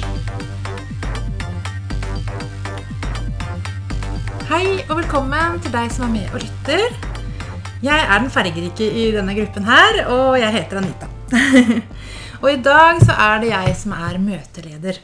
Hei 4.46 4.79
og 4.87 4.95
velkommen 5.01 5.59
til 5.67 5.75
deg 5.75 5.91
som 5.91 6.07
er 6.07 6.15
med 6.21 6.30
og 6.30 6.39
lytter. 6.46 6.87
Jeg 7.83 7.99
er 7.99 8.15
den 8.15 8.30
fargerike 8.30 8.87
i 8.95 9.11
denne 9.19 9.35
gruppen 9.43 9.67
her, 9.67 10.07
og 10.07 10.39
jeg 10.39 10.55
heter 10.55 10.79
Anita. 10.85 11.11
og 12.39 12.51
i 12.53 12.59
dag 12.63 13.01
så 13.03 13.15
er 13.19 13.41
det 13.43 13.51
jeg 13.51 13.77
som 13.79 13.95
er 13.97 14.19
møteleder. 14.23 14.99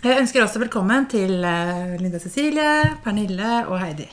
Jeg 0.00 0.16
ønsker 0.20 0.44
også 0.44 0.60
velkommen 0.60 1.06
til 1.12 1.44
eh, 1.44 1.96
Linda 2.00 2.18
Cecilie, 2.20 2.96
Pernille 3.04 3.66
og 3.66 3.80
Heidi. 3.80 4.08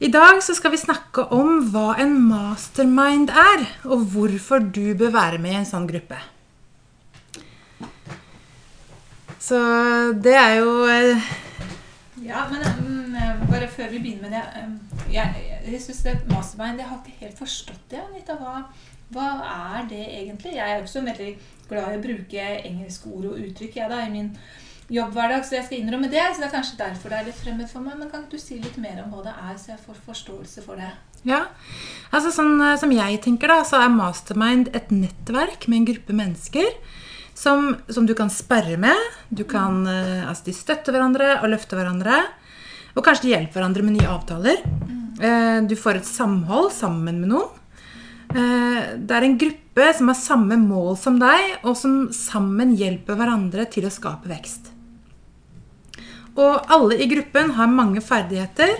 I 0.00 0.08
dag 0.10 0.38
så 0.42 0.54
skal 0.56 0.72
vi 0.72 0.80
snakke 0.80 1.26
om 1.34 1.58
hva 1.70 1.96
en 2.00 2.14
mastermind 2.30 3.30
er, 3.30 3.66
og 3.84 4.06
hvorfor 4.14 4.62
du 4.62 4.94
bør 4.98 5.12
være 5.14 5.38
med 5.42 5.52
i 5.52 5.58
en 5.60 5.68
sånn 5.68 5.88
gruppe. 5.90 6.18
Så 9.40 9.58
det 10.22 10.36
er 10.36 10.54
jo 10.60 10.72
eh, 10.86 11.30
Ja, 12.22 12.44
men 12.50 12.62
um, 12.62 13.46
bare 13.50 13.66
før 13.72 13.88
vi 13.90 13.98
begynner 13.98 14.28
med 14.28 14.34
det 14.36 14.42
um, 14.60 14.74
Jeg, 15.10 15.46
jeg 15.64 15.80
synes 15.80 16.02
det 16.04 16.12
mastermind 16.28 16.82
Jeg 16.82 16.86
har 16.90 16.98
ikke 17.00 17.24
helt 17.24 17.38
forstått 17.38 17.86
det, 17.90 18.02
Anita. 18.04 18.36
Hva, 18.36 18.66
hva 19.14 19.30
er 19.42 19.86
det 19.90 20.02
egentlig? 20.06 20.56
Jeg 20.56 20.72
er 20.76 20.82
også 20.82 21.02
veldig 21.02 21.30
glad 21.70 21.92
i 21.92 21.98
å 21.98 22.02
bruke 22.02 22.48
engelske 22.66 23.10
ord 23.10 23.30
og 23.32 23.38
uttrykk 23.42 23.78
jeg 23.80 23.90
da, 23.90 24.02
i 24.04 24.12
min 24.12 24.32
jobbhverdag, 24.90 25.44
så 25.46 25.56
jeg 25.58 25.66
skal 25.66 25.80
innrømme 25.80 26.10
det. 26.10 26.22
Så 26.22 26.42
det 26.42 26.48
er 26.48 26.54
kanskje 26.54 26.80
derfor 26.80 27.12
det 27.12 27.20
er 27.20 27.28
litt 27.30 27.40
fremmed 27.42 27.70
for 27.70 27.84
meg. 27.84 27.98
Men 27.98 28.10
kan 28.10 28.24
ikke 28.24 28.38
du 28.38 28.42
si 28.42 28.58
litt 28.62 28.78
mer 28.82 29.02
om 29.04 29.12
hva 29.14 29.24
det 29.26 29.34
er, 29.34 29.54
så 29.58 29.72
jeg 29.74 29.82
får 29.84 30.00
forståelse 30.06 30.64
for 30.66 30.80
det? 30.80 30.90
Ja, 31.28 31.44
altså 32.14 32.32
sånn 32.32 32.56
eh, 32.64 32.78
som 32.80 32.92
jeg 32.94 33.20
tenker 33.24 33.52
da, 33.52 33.60
så 33.66 33.82
er 33.82 33.92
mastermind 33.92 34.70
et 34.76 34.88
nettverk 34.94 35.66
med 35.68 35.82
en 35.82 35.88
gruppe 35.90 36.16
mennesker 36.16 36.70
som, 37.36 37.74
som 37.92 38.06
du 38.08 38.14
kan 38.18 38.32
sperre 38.32 38.78
med. 38.80 39.10
Du 39.28 39.44
kan, 39.48 39.82
eh, 39.90 40.26
altså 40.26 40.48
de 40.48 40.56
støtter 40.56 40.96
hverandre 40.96 41.36
og 41.40 41.50
løfter 41.52 41.80
hverandre. 41.80 42.24
Og 42.96 43.04
kanskje 43.06 43.28
de 43.28 43.34
hjelper 43.34 43.60
hverandre 43.60 43.86
med 43.86 43.98
nye 43.98 44.10
avtaler. 44.10 44.62
Mm. 44.66 44.98
Du 45.68 45.74
får 45.76 45.98
et 45.98 46.08
samhold 46.08 46.70
sammen 46.72 47.20
med 47.20 47.28
noen. 47.30 47.59
Eh, 48.30 48.96
Det 48.98 49.10
er 49.16 49.24
en 49.26 49.38
gruppe 49.38 49.86
som 49.96 50.08
har 50.08 50.14
samme 50.18 50.56
mål 50.60 50.96
som 50.98 51.18
deg, 51.18 51.58
og 51.64 51.76
som 51.76 52.08
sammen 52.14 52.76
hjelper 52.76 53.16
hverandre 53.18 53.66
til 53.70 53.84
å 53.88 53.90
skape 53.92 54.28
vekst. 54.30 54.70
Og 56.36 56.66
alle 56.70 56.96
i 57.02 57.08
gruppen 57.10 57.50
har 57.56 57.66
mange 57.66 58.00
ferdigheter, 58.00 58.76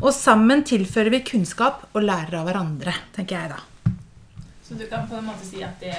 og 0.00 0.12
sammen 0.14 0.62
tilfører 0.66 1.10
vi 1.10 1.20
kunnskap 1.26 1.86
og 1.94 2.02
lærer 2.06 2.34
av 2.40 2.46
hverandre, 2.48 2.94
tenker 3.14 3.38
jeg 3.40 3.50
da. 3.50 3.60
Så 4.64 4.78
du 4.78 4.86
kan 4.90 5.06
på 5.08 5.18
en 5.18 5.26
måte 5.26 5.44
si 5.44 5.62
at 5.62 5.78
det 5.80 5.94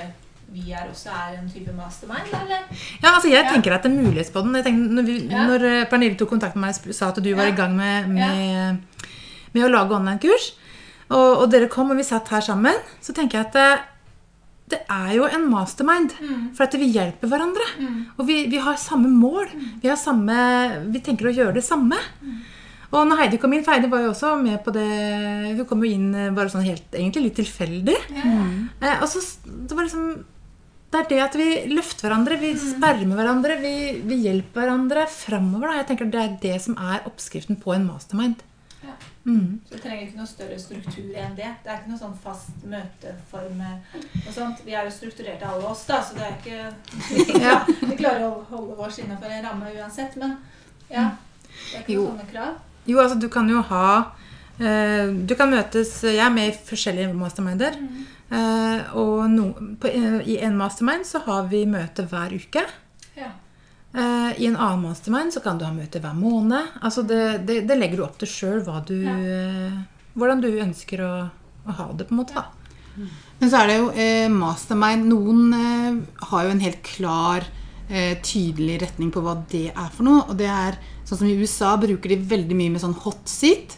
vi 0.55 0.71
er 0.71 0.87
også 0.87 1.09
er 1.11 1.37
en 1.39 1.47
type 1.49 1.73
mastermind, 1.75 2.29
eller? 2.31 2.63
Ja, 3.01 3.15
altså 3.15 3.29
jeg 3.29 3.43
Ja. 3.43 3.51
tenker 3.51 3.73
at 3.73 3.83
det 3.83 3.91
er 3.91 4.63
tenkte, 4.63 4.93
når, 4.93 5.03
vi, 5.05 5.27
Ja. 5.27 5.47
når 5.47 5.63
eh, 5.65 5.85
Pernille 5.89 6.15
tok 6.17 6.29
kontakt 6.29 6.55
med 6.55 6.61
meg 6.69 6.87
og 6.87 6.93
sa 6.95 7.09
at 7.09 7.15
du 7.21 7.33
var 7.35 7.45
Ja. 7.47 7.51
i 7.51 7.55
gang 7.55 7.75
med, 7.75 8.07
med, 8.07 8.77
med 9.53 9.63
å 9.63 9.69
lage 9.69 9.91
online-kurs, 9.91 10.53
og, 11.09 11.43
og 11.43 11.51
dere 11.53 11.69
kom 11.69 11.91
og 11.93 11.99
vi 11.99 12.05
satt 12.07 12.31
her 12.33 12.41
sammen, 12.41 12.79
så 13.03 13.13
tenker 13.13 13.37
jeg 13.39 13.47
at 13.49 13.57
det, 13.57 13.67
det 14.73 14.79
er 14.89 15.11
jo 15.13 15.27
en 15.29 15.45
mastermind. 15.51 16.15
For 16.57 16.65
at 16.65 16.73
vi 16.81 16.89
hjelper 16.89 17.29
hverandre. 17.29 17.67
Og 18.17 18.25
vi, 18.25 18.39
vi 18.49 18.57
har 18.57 18.79
samme 18.81 19.11
mål. 19.13 19.51
Vi, 19.83 19.87
har 19.91 19.99
samme, 20.01 20.35
vi 20.89 21.01
tenker 21.05 21.29
å 21.29 21.35
gjøre 21.35 21.57
det 21.59 21.65
samme. 21.67 21.99
Og 22.95 23.03
når 23.09 23.19
Heidi 23.19 23.37
kom 23.41 23.53
inn, 23.53 23.63
for 23.65 23.75
Heidi 23.75 23.89
var 23.91 24.01
jo 24.05 24.13
også 24.13 24.35
med 24.39 24.61
på 24.63 24.71
det 24.71 24.85
Hun 25.57 25.65
kom 25.67 25.81
jo 25.83 25.89
inn 25.91 26.13
eh, 26.15 26.29
bare 26.31 26.51
sånn 26.53 26.63
helt, 26.63 26.85
egentlig 26.93 27.25
litt 27.25 27.37
tilfeldig. 27.41 27.97
Eh, 28.79 29.01
og 29.01 29.07
så 29.11 29.21
det 29.45 29.75
var 29.75 29.87
liksom 29.87 30.23
det 30.95 31.01
er 31.01 31.07
det 31.09 31.17
at 31.25 31.33
vi 31.35 31.47
løfter 31.73 32.05
hverandre, 32.05 32.37
vi 32.39 32.53
spermer 32.55 33.17
hverandre, 33.17 33.57
vi, 33.59 33.73
vi 34.07 34.19
hjelper 34.23 34.61
hverandre 34.63 35.03
framover. 35.11 35.67
Da. 35.67 35.79
Jeg 35.81 35.87
tenker 35.89 36.11
Det 36.13 36.21
er 36.21 36.35
det 36.39 36.59
som 36.63 36.77
er 36.79 37.03
oppskriften 37.09 37.57
på 37.59 37.73
en 37.75 37.87
mastermind. 37.89 38.45
Ja. 38.85 38.95
Mm. 39.25 39.59
Så 39.65 39.73
det 39.73 39.81
trenger 39.81 40.03
ikke 40.05 40.19
noe 40.19 40.29
større 40.29 40.57
struktur 40.61 41.15
enn 41.17 41.37
det. 41.37 41.47
Det 41.63 41.71
er 41.71 41.79
ikke 41.79 41.91
noe 41.93 42.01
sånn 42.01 42.17
fast 42.21 42.65
møteform 42.69 43.63
og 43.65 44.29
sånt. 44.35 44.61
Vi 44.65 44.75
er 44.75 44.85
jo 44.85 44.93
strukturerte 44.93 45.49
alle 45.49 45.71
oss, 45.71 45.85
da, 45.89 46.01
så 46.05 46.17
det 46.17 46.27
er 46.27 46.35
ikke 46.37 47.39
Ja. 47.47 47.55
Vi 47.65 47.97
klarer 47.97 48.27
å 48.27 48.43
holde 48.51 48.77
oss 48.85 48.99
innenfor 49.01 49.31
en 49.31 49.47
ramme 49.47 49.73
uansett, 49.73 50.17
men 50.21 50.37
ja. 50.91 51.09
Det 51.49 51.79
er 51.79 51.83
ikke 51.83 51.97
noen 51.97 52.13
sånne 52.13 52.29
krav. 52.29 52.55
Jo, 52.85 53.01
altså 53.01 53.17
du 53.17 53.29
kan 53.33 53.47
jo 53.49 53.63
ha 53.65 53.87
eh, 54.61 55.07
Du 55.25 55.33
kan 55.37 55.49
møtes 55.49 55.97
Jeg 56.05 56.21
er 56.21 56.33
med 56.33 56.51
i 56.51 56.57
forskjellige 56.69 57.15
masterminder. 57.17 57.79
Eh, 58.29 58.95
og 58.97 59.29
no, 59.31 59.51
på, 59.81 59.89
eh, 59.89 60.19
i 60.29 60.37
en 60.45 60.57
mastermind 60.57 61.05
så 61.07 61.23
har 61.25 61.49
vi 61.51 61.65
møte 61.69 62.05
hver 62.09 62.33
uke. 62.35 62.65
Ja. 63.95 64.03
Eh, 64.03 64.41
I 64.43 64.49
en 64.49 64.57
annen 64.59 64.83
mastermind 64.89 65.33
så 65.33 65.39
kan 65.43 65.57
du 65.57 65.65
ha 65.65 65.71
møte 65.71 66.01
hver 66.03 66.15
måned. 66.17 66.75
Altså 66.83 67.03
det, 67.07 67.21
det, 67.47 67.61
det 67.69 67.77
legger 67.79 68.01
du 68.01 68.05
opp 68.05 68.17
til 68.19 68.27
sjøl 68.27 68.61
hvordan 70.15 70.41
du 70.43 70.49
ønsker 70.63 71.01
å, 71.03 71.13
å 71.65 71.75
ha 71.79 71.87
det. 71.93 72.07
på 72.09 72.15
en 72.15 72.19
måte 72.21 72.35
da. 72.35 72.45
Men 73.39 73.51
så 73.51 73.59
er 73.61 73.67
det 73.67 73.77
jo 73.79 73.87
eh, 73.91 74.27
mastermind. 74.31 75.07
Noen 75.11 75.55
eh, 75.55 76.27
har 76.29 76.45
jo 76.45 76.53
en 76.53 76.63
helt 76.63 76.83
klar, 76.87 77.47
eh, 77.89 78.13
tydelig 78.23 78.77
retning 78.85 79.09
på 79.11 79.23
hva 79.23 79.37
det 79.51 79.69
er 79.73 79.89
for 79.91 80.07
noe. 80.07 80.21
Og 80.29 80.37
det 80.39 80.47
er 80.51 80.77
sånn 81.07 81.19
som 81.23 81.27
i 81.27 81.35
USA 81.35 81.73
bruker 81.79 82.13
de 82.13 82.19
veldig 82.35 82.55
mye 82.55 82.75
med 82.75 82.83
sånn 82.83 82.95
hot 83.03 83.27
seat. 83.27 83.75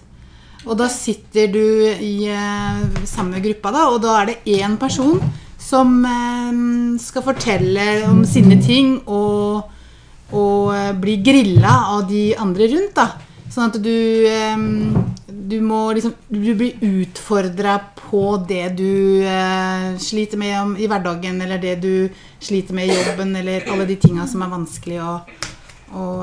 Og 0.68 0.76
da 0.78 0.90
sitter 0.92 1.50
du 1.54 1.64
i 2.04 2.28
eh, 2.30 3.04
samme 3.08 3.42
gruppa, 3.44 3.72
da, 3.74 3.88
og 3.94 4.02
da 4.04 4.20
er 4.22 4.32
det 4.34 4.60
én 4.60 4.78
person 4.82 5.22
som 5.62 5.98
eh, 6.06 6.62
skal 7.02 7.26
fortelle 7.26 7.88
om 8.10 8.22
sine 8.28 8.60
ting 8.64 9.00
og, 9.06 9.74
og 10.36 10.74
eh, 10.76 10.94
bli 10.98 11.18
grilla 11.24 11.76
av 11.94 12.08
de 12.10 12.32
andre 12.36 12.68
rundt. 12.74 12.96
da. 12.98 13.12
Sånn 13.52 13.72
at 13.72 13.78
du 13.82 13.96
Du 15.48 15.62
må 15.64 15.94
liksom 15.96 16.12
Du 16.28 16.52
blir 16.60 16.82
utfordra 16.84 17.78
på 17.96 18.38
det 18.48 18.76
du 18.78 19.24
eh, 19.24 19.96
sliter 20.00 20.38
med 20.38 20.80
i 20.80 20.88
hverdagen, 20.88 21.40
eller 21.42 21.58
det 21.58 21.78
du 21.82 22.10
sliter 22.40 22.76
med 22.76 22.88
i 22.88 22.98
jobben, 22.98 23.36
eller 23.36 23.68
alle 23.72 23.88
de 23.88 23.96
tinga 23.96 24.28
som 24.28 24.44
er 24.44 24.52
vanskelig 24.52 25.00
og, 25.04 25.32
og 25.92 26.22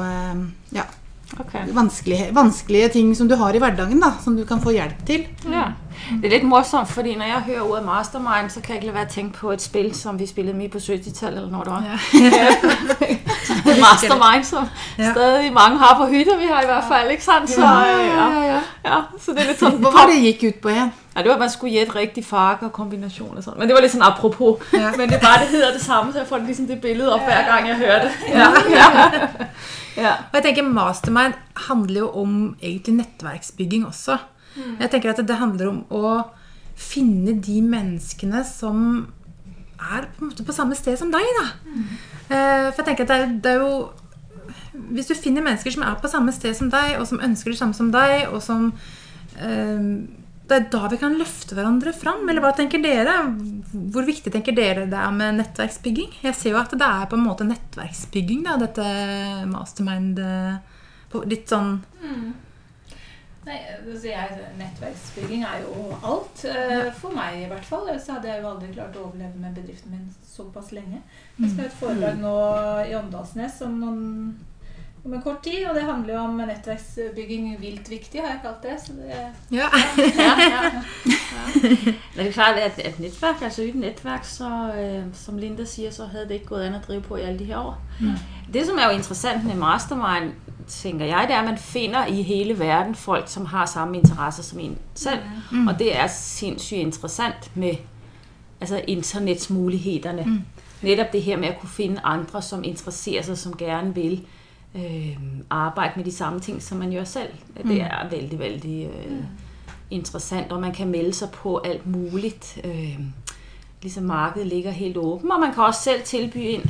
ja. 0.73 0.85
ja, 0.85 1.65
vanskelige, 1.77 2.31
vanskelige 2.33 2.93
ting 2.97 3.13
som 3.17 3.29
du 3.29 3.37
har 3.37 3.57
i 3.57 3.61
hverdagen, 3.61 4.01
da, 4.01 4.15
som 4.25 4.37
du 4.37 4.45
kan 4.49 4.63
få 4.65 4.73
hjelp 4.77 5.05
til. 5.09 5.27
Ja. 5.51 5.73
Det 6.21 6.27
er 6.29 6.33
litt 6.39 6.45
morsomt, 6.49 6.89
fordi 6.91 7.15
når 7.17 7.27
jeg 7.31 7.41
hører 7.47 7.61
ordet 7.71 7.85
mastermind, 7.87 8.51
så 8.51 8.61
kan 8.61 8.75
jeg 8.75 8.83
ikke 8.83 8.93
la 8.93 8.99
være 8.99 9.09
å 9.11 9.15
tenke 9.15 9.39
på 9.39 9.53
et 9.55 9.63
spill 9.63 9.95
som 9.95 10.19
vi 10.19 10.27
spillet 10.27 10.57
mye 10.57 10.69
på 10.73 10.79
70-tallet, 10.79 11.39
eller 11.39 11.51
når 11.51 11.65
det 11.69 11.73
var. 11.73 11.83
mastermind, 13.81 14.45
som 14.45 14.69
Ja. 14.99 15.13
stadig 15.13 15.53
mange 15.53 15.79
har 15.79 15.95
på 15.99 16.07
hytta, 16.07 16.37
vi 16.37 16.47
har 16.47 16.63
i 16.63 16.67
hvert 16.67 16.85
fall, 16.89 17.11
ikke 17.11 17.23
sant? 17.25 17.51
Så, 17.51 17.61
ja, 17.61 18.45
ja. 18.45 18.61
ja, 18.85 19.01
så 19.21 19.33
det 19.33 19.43
er 19.45 19.49
litt 19.53 19.59
sånn 19.63 19.79
Hva 19.83 19.91
var 19.95 20.07
det 20.11 20.19
gikk 20.23 20.43
ut 20.49 20.61
på 20.63 20.69
igjen? 20.75 20.93
Ja, 21.15 21.23
det 21.23 21.29
var, 21.31 21.35
at 21.39 21.45
man 21.45 21.51
skulle 21.51 21.73
gjette 21.77 21.95
riktig 21.95 22.25
farge 22.27 22.67
og 22.67 22.73
kombinasjon 22.75 23.37
og 23.39 23.43
sånn. 23.45 23.55
Men 23.59 23.69
det 23.71 23.75
var 23.77 23.83
litt 23.85 23.93
sånn 23.93 24.03
apropos. 24.03 24.59
Ja. 24.75 24.91
Men 24.99 25.07
det 25.09 25.21
er 25.21 25.23
bare 25.23 25.45
det 25.45 25.53
hedder 25.53 25.73
det 25.77 25.83
samme, 25.85 26.11
så 26.13 26.19
jeg 26.25 26.27
får 26.27 26.43
liksom 26.49 26.67
det 26.67 26.81
bildet 26.83 27.07
opp 27.15 27.23
hver 27.29 27.45
gang 27.47 27.69
jeg 27.71 27.77
hører 27.85 28.09
det. 28.09 28.13
Ja, 28.35 28.49
ja. 28.73 28.89
ja. 29.95 30.15
Og 30.33 30.41
jeg 30.41 30.45
tenker 30.49 30.67
Mastermind 30.67 31.35
handler 31.69 32.01
jo 32.01 32.09
om 32.25 32.33
egentlig 32.61 32.97
nettverksbygging 32.99 33.87
også. 33.87 34.19
Jeg 34.55 34.91
tenker 34.93 35.13
at 35.13 35.23
det 35.27 35.41
handler 35.41 35.71
om 35.73 35.85
å 35.95 36.15
finne 36.75 37.37
de 37.43 37.61
menneskene 37.63 38.43
som 38.47 38.81
er 39.79 40.09
på, 40.17 40.31
på 40.31 40.55
samme 40.55 40.77
sted 40.79 40.99
som 40.99 41.13
deg. 41.13 41.27
da. 41.39 41.47
Mm. 41.67 41.87
For 42.29 42.83
jeg 42.83 42.89
tenker 42.89 43.07
at 43.07 43.13
det 43.13 43.21
er, 43.21 43.39
det 43.45 43.53
er 43.53 43.63
jo 43.63 43.73
Hvis 44.97 45.11
du 45.11 45.15
finner 45.15 45.45
mennesker 45.45 45.75
som 45.75 45.85
er 45.87 45.97
på 46.01 46.11
samme 46.11 46.33
sted 46.35 46.57
som 46.57 46.71
deg, 46.73 46.97
og 46.99 47.07
som 47.09 47.23
ønsker 47.23 47.53
det 47.53 47.61
samme 47.61 47.77
som 47.77 47.91
deg, 47.95 48.29
og 48.33 48.41
som 48.43 48.71
eh, 49.39 49.91
Det 50.45 50.57
er 50.57 50.67
da 50.73 50.89
vi 50.93 51.01
kan 51.01 51.17
løfte 51.17 51.57
hverandre 51.57 51.95
fram. 51.97 52.27
Eller 52.29 52.45
hva 52.45 52.53
tenker 52.57 52.83
dere? 52.83 53.17
Hvor 53.73 54.05
viktig 54.05 54.33
tenker 54.33 54.57
dere 54.57 54.87
det 54.91 55.01
er 55.01 55.15
med 55.15 55.39
nettverksbygging? 55.41 56.19
Jeg 56.27 56.37
ser 56.37 56.53
jo 56.53 56.61
at 56.61 56.75
det 56.75 56.89
er 56.89 57.09
på 57.09 57.17
en 57.17 57.27
måte 57.27 57.47
nettverksbygging, 57.49 58.45
da, 58.45 58.59
dette 58.61 58.85
mastermind 59.51 60.21
eh, 60.21 60.57
på 61.13 61.23
Litt 61.31 61.47
sånn 61.49 61.79
Nei, 63.45 63.59
altså 63.77 64.09
jeg, 64.09 64.39
Nettverksbygging 64.59 65.43
er 65.45 65.59
jo 65.67 65.91
alt. 66.03 66.45
eh, 66.49 66.89
For 66.97 67.13
meg 67.13 67.43
i 67.43 67.49
hvert 67.51 67.67
fall. 67.69 67.91
Så 68.01 68.13
hadde 68.17 68.31
jeg 68.33 68.43
jo 68.43 68.49
aldri 68.55 68.71
klart 68.73 68.97
å 68.97 69.05
overleve 69.11 69.37
med 69.43 69.55
bedriften 69.59 69.93
min 69.93 70.09
såpass 70.37 70.73
lenge. 70.73 71.03
Jeg 71.41 71.51
skal 71.51 71.65
ha 71.67 71.69
et 71.69 71.79
foredrag 71.83 72.19
nå 72.23 72.35
i 72.89 72.97
Åndalsnes 72.97 73.61
om 73.67 73.79
noen 73.83 74.05
om 75.05 75.13
en 75.13 75.21
kort 75.23 75.43
tid. 75.45 75.67
Og 75.69 75.75
det 75.77 75.83
handler 75.85 76.15
jo 76.15 76.21
om 76.25 76.39
nettverksbygging 76.41 77.51
vilt 77.61 77.91
viktig, 77.93 78.23
har 78.25 78.31
jeg 78.31 78.41
kalt 78.47 78.63
det. 78.65 78.79
Så 78.81 78.93
det 78.97 79.19
Ja. 79.53 79.69
Ja, 80.17 80.33
ja. 80.55 80.63
ja. 80.71 80.83
Det 82.17 82.27
er 82.29 82.33
klart, 82.33 82.57
at 82.57 82.79
et 82.81 82.99
nettverk, 83.01 83.43
altså 83.43 83.63
uten 83.69 83.81
nettverk, 83.85 84.25
så 84.25 84.49
øh, 84.73 85.05
som 85.13 85.37
Linda 85.39 85.65
sier, 85.69 85.91
så 85.91 86.07
hadde 86.07 86.29
det 86.29 86.41
ikke 86.41 86.55
gått 86.55 86.65
an 86.71 86.79
å 86.79 86.83
drive 86.87 87.03
på 87.05 87.19
i 87.21 87.27
alle 87.27 87.39
de 87.39 87.45
her 87.53 87.61
år. 87.61 87.77
Det, 88.55 88.65
som 88.67 88.79
er 88.79 88.89
jo 88.91 88.97
interessant 88.99 89.45
med 89.45 89.57
Mastermind, 89.61 90.33
tænker 90.69 91.07
jeg, 91.07 91.25
det 91.29 91.35
er, 91.35 91.39
at 91.39 91.45
man 91.45 91.59
finder 91.59 92.07
i 92.07 92.23
hele 92.23 92.59
verden 92.59 92.95
folk, 92.95 93.29
som 93.29 93.45
har 93.47 93.67
samme 93.67 93.97
interesser 93.97 94.43
som 94.43 94.59
en 94.59 94.79
selv. 94.95 95.19
Mm. 95.53 95.67
Og 95.67 95.79
det 95.79 95.97
er 95.99 96.07
sindssygt 96.07 96.81
interessant 96.81 97.51
med 97.55 97.75
altså 98.61 98.83
internetsmulighederne. 98.89 100.23
Mm. 100.27 100.41
Netop 100.83 101.13
det 101.13 101.23
her 101.23 101.37
med 101.37 101.49
at 101.49 101.61
kunne 101.61 101.69
finde 101.69 102.01
andre, 102.05 102.43
som 102.43 102.65
interesserer 102.65 103.23
sig, 103.23 103.39
som 103.39 103.57
gerne 103.57 103.95
vil 103.95 104.27
øh, 104.75 105.17
arbejde 105.51 105.93
med 105.97 106.05
de 106.05 106.13
samme 106.13 106.41
ting, 106.41 106.63
som 106.63 106.79
man 106.79 106.93
gør 106.93 107.05
selv. 107.05 107.29
Det 107.69 107.81
er 107.81 108.09
vældig, 108.11 108.39
vældig 108.39 108.87
øh, 108.87 109.17
interessant, 109.91 110.53
og 110.53 110.61
man 110.61 110.73
kan 110.73 110.89
melde 110.89 111.13
sig 111.13 111.31
på 111.31 111.59
alt 111.59 111.87
muligt. 111.87 112.61
Øh, 112.65 112.99
ligesom 113.83 114.05
markedet 114.05 114.47
ligger 114.47 114.71
helt 114.71 114.97
åben, 114.97 115.33
og 115.33 115.41
man 115.41 115.55
kan 115.55 115.63
også 115.63 115.83
selv 115.83 116.03
tilbyde 116.03 116.45
ind 116.45 116.65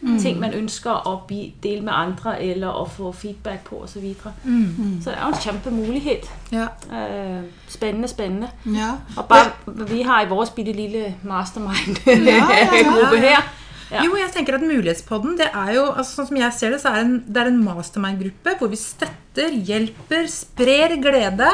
mm. 0.00 0.18
ting, 0.18 0.40
man 0.40 0.52
ønsker 0.52 1.06
å 1.08 1.14
dele 1.62 1.80
med 1.82 1.92
andre, 1.92 2.42
eller 2.42 2.68
å 2.68 2.84
få 2.88 3.12
feedback 3.12 3.64
på 3.68 3.82
osv. 3.84 4.04
Mm. 4.44 5.00
Så 5.02 5.10
det 5.10 5.16
er 5.18 5.22
jo 5.22 5.32
en 5.32 5.40
kjempemulighet. 5.40 6.30
ja. 6.52 6.66
Øh, 6.92 7.42
spennende, 7.68 8.08
spennende. 8.08 8.48
Ja. 8.66 8.90
Og 9.16 9.24
bare, 9.28 9.50
vi 9.66 10.02
har 10.02 10.22
i 10.22 10.28
vår 10.28 10.46
bitte 10.56 10.72
lille 10.72 11.14
mastermind 11.22 12.00
ja, 12.06 12.44
ja. 12.50 12.82
gruppe 12.90 13.20
her. 13.20 13.59
Ja. 13.90 14.04
Jo, 14.06 14.12
jeg 14.14 14.30
tenker 14.30 14.54
at 14.54 14.62
Mulighetspodden 14.62 15.34
det 15.40 15.48
er 15.50 15.72
jo, 15.74 15.86
altså 15.90 16.20
sånn 16.20 16.28
som 16.28 16.36
jeg 16.38 16.54
ser 16.54 16.70
det, 16.70 16.80
så 16.82 16.92
er 16.92 17.00
det 17.00 17.06
en, 17.08 17.16
det 17.26 17.40
er 17.42 17.48
en 17.50 17.62
mastermind-gruppe 17.64 18.52
hvor 18.60 18.70
vi 18.70 18.78
støtter, 18.78 19.56
hjelper, 19.66 20.28
sprer 20.30 20.94
glede. 21.02 21.48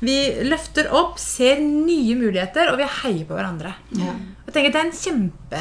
Vi 0.00 0.14
løfter 0.48 0.88
opp, 0.96 1.18
ser 1.20 1.60
nye 1.60 2.14
muligheter, 2.16 2.70
og 2.72 2.80
vi 2.80 2.86
heier 3.02 3.26
på 3.28 3.36
hverandre. 3.36 3.74
Ja. 4.00 4.14
Jeg 4.46 4.54
tenker 4.56 4.72
det 4.72 4.80
er 4.80 4.88
en 4.88 4.96
kjempe 4.98 5.60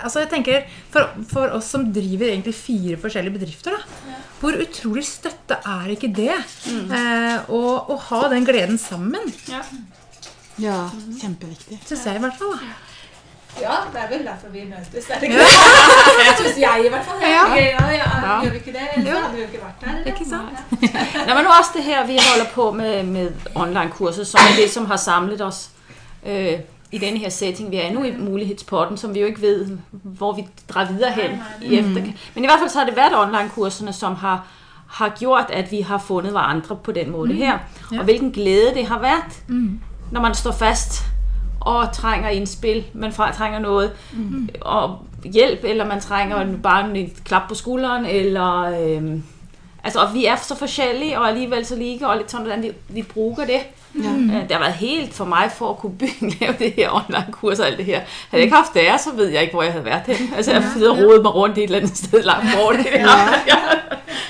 altså 0.00 0.22
jeg 0.22 0.30
tenker 0.32 0.62
For, 0.94 1.10
for 1.28 1.50
oss 1.58 1.66
som 1.74 1.82
driver 1.92 2.30
egentlig 2.30 2.54
fire 2.56 2.96
forskjellige 3.02 3.34
bedrifter, 3.36 3.74
da, 3.76 4.14
hvor 4.40 4.56
utrolig 4.56 5.02
støtte 5.04 5.58
er 5.68 5.90
ikke 5.92 6.08
det? 6.16 6.36
Eh, 6.70 7.50
å, 7.52 7.60
å 7.92 7.96
ha 8.10 8.20
den 8.32 8.46
gleden 8.48 8.78
sammen, 8.80 9.28
Ja. 9.50 9.60
ja, 10.60 10.78
kjempeviktig. 11.20 11.80
syns 11.88 12.06
jeg 12.08 12.16
i 12.20 12.24
hvert 12.24 12.38
fall. 12.40 12.56
da. 12.56 12.89
Ja, 13.60 13.76
det 13.92 14.00
er 14.00 14.08
vel 14.16 14.26
derfor 14.26 14.48
vi 14.52 14.60
møtes. 14.64 15.10
Er 15.10 15.14
det 15.14 15.22
ikke 15.22 15.38
det? 15.38 16.36
Syns 16.38 16.58
jeg, 16.58 16.82
i 16.86 16.88
hvert 16.88 17.04
fall. 17.04 17.16
Ja. 17.22 17.54
Ja, 17.54 17.90
ja, 17.90 18.40
Gjør 18.42 18.50
vi 18.50 18.56
ikke 18.56 18.72
det? 18.72 18.86
Ellers 18.96 19.18
hadde 19.18 19.34
vi 19.34 19.40
jo 19.40 19.46
ikke 19.46 19.62
vært 19.64 19.84
her. 19.84 19.96
eller? 19.96 20.12
Ikke 20.12 20.24
sant? 20.28 20.48
Nå, 21.28 21.34
men 21.34 21.46
også 21.46 21.70
det 21.74 21.82
her, 21.84 22.06
vi 22.06 22.18
holder 22.30 22.50
på 22.54 22.70
med, 22.72 23.02
med 23.02 23.30
online-kurset, 23.54 24.26
som 24.26 24.40
er 24.50 24.56
det, 24.62 24.70
som 24.70 24.86
har 24.86 24.96
samlet 24.96 25.40
oss 25.40 25.68
øh, 26.26 26.58
i 26.92 26.98
denne 26.98 27.18
her 27.18 27.28
setting. 27.28 27.70
Vi 27.70 27.76
er 27.76 27.92
nå 27.92 28.02
i 28.04 28.12
mulighetspotten, 28.18 28.96
som 28.96 29.14
vi 29.14 29.20
jo 29.20 29.26
ikke 29.26 29.42
vet 29.42 29.78
hvor 29.90 30.32
vi 30.32 30.46
drar 30.68 30.84
videre 30.92 31.10
hen 31.10 31.30
i 31.62 31.78
efter. 31.78 32.02
Men 32.34 32.44
i 32.44 32.46
hvert 32.46 32.58
fall 32.58 32.70
så 32.70 32.78
har 32.78 32.86
det 32.86 32.96
vært 32.96 33.12
online-kursene 33.14 33.92
som 33.92 34.14
har, 34.14 34.46
har 34.86 35.12
gjort, 35.20 35.50
at 35.50 35.70
vi 35.72 35.80
har 35.80 35.98
fundet 35.98 36.32
hverandre 36.32 36.76
på 36.76 36.92
den 36.92 37.10
måde 37.10 37.32
her. 37.34 37.58
Og 37.98 38.04
hvilken 38.04 38.32
glæde 38.32 38.74
det 38.74 38.86
har 38.86 38.98
vært 38.98 39.42
når 40.10 40.20
man 40.20 40.34
står 40.34 40.52
fast 40.52 41.02
og 41.60 41.92
trænger 41.92 42.28
indspil, 42.28 42.84
man 42.94 43.12
trenger 43.12 43.34
trænger 43.34 43.58
noget 43.58 43.92
mm. 44.12 44.48
og 44.60 44.98
hjælp, 45.24 45.64
eller 45.64 45.86
man 45.86 46.00
trænger 46.00 46.46
bare 46.62 46.96
en 46.96 47.10
klap 47.24 47.42
på 47.48 47.54
skulderen, 47.54 48.06
eller... 48.06 48.80
Øhm, 48.80 49.22
altså, 49.84 49.98
og 50.00 50.14
vi 50.14 50.26
er 50.26 50.36
så 50.36 50.56
forskellige, 50.56 51.18
og 51.18 51.28
alligevel 51.28 51.66
så 51.66 51.76
like, 51.76 52.06
og 52.08 52.16
lidt 52.16 52.30
sådan, 52.30 52.46
hvordan 52.46 52.62
vi, 52.62 52.72
vi 52.88 53.02
bruger 53.02 53.44
det. 53.44 53.60
Ja. 54.04 54.10
Øh, 54.10 54.42
Det 54.42 54.52
har 54.52 54.58
været 54.58 54.72
helt 54.74 55.14
for 55.14 55.24
mig 55.24 55.50
for 55.58 55.70
at 55.70 55.78
kunne 55.78 55.92
bygge, 55.98 56.36
lave 56.40 56.54
det 56.58 56.72
her 56.76 56.90
online-kurs 56.94 57.58
og 57.58 57.66
alt 57.66 57.76
det 57.78 57.84
her. 57.84 57.98
Havde 57.98 58.06
jeg 58.32 58.42
ikke 58.42 58.56
haft 58.56 58.74
det 58.74 58.82
her, 58.82 58.96
så 58.96 59.10
ved 59.16 59.26
jeg 59.28 59.42
ikke, 59.42 59.52
hvor 59.54 59.62
jeg 59.62 59.72
havde 59.72 59.84
været 59.84 60.02
henne. 60.06 60.36
Altså, 60.36 60.52
jeg 60.52 60.62
og 60.90 60.98
rodet 60.98 61.22
mig 61.22 61.34
rundt 61.34 61.58
i 61.58 61.60
et 61.60 61.64
eller 61.64 61.78
andet 61.78 61.96
sted 61.96 62.22
langt 62.22 62.46
bort. 62.56 62.76
Ja. 62.94 63.56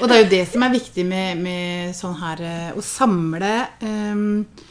Og 0.02 0.08
det 0.08 0.16
er 0.16 0.20
jo 0.24 0.30
det 0.30 0.48
som 0.52 0.62
er 0.62 0.68
viktig 0.72 1.04
med, 1.06 1.34
med 1.44 1.90
sånn 1.92 2.14
her 2.22 2.40
Å 2.76 2.80
samle 2.80 3.50
ehm, 3.84 4.46
s- 4.46 4.69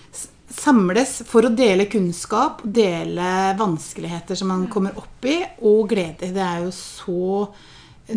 Samles 0.50 1.20
for 1.30 1.46
å 1.46 1.54
dele 1.54 1.86
kunnskap, 1.92 2.64
dele 2.64 3.54
vanskeligheter 3.60 4.38
som 4.40 4.50
man 4.52 4.68
kommer 4.72 4.98
opp 4.98 5.28
i, 5.30 5.38
og 5.62 5.90
glede. 5.92 6.32
Det 6.34 6.46
er 6.46 6.64
jo 6.66 6.72
så 6.76 7.50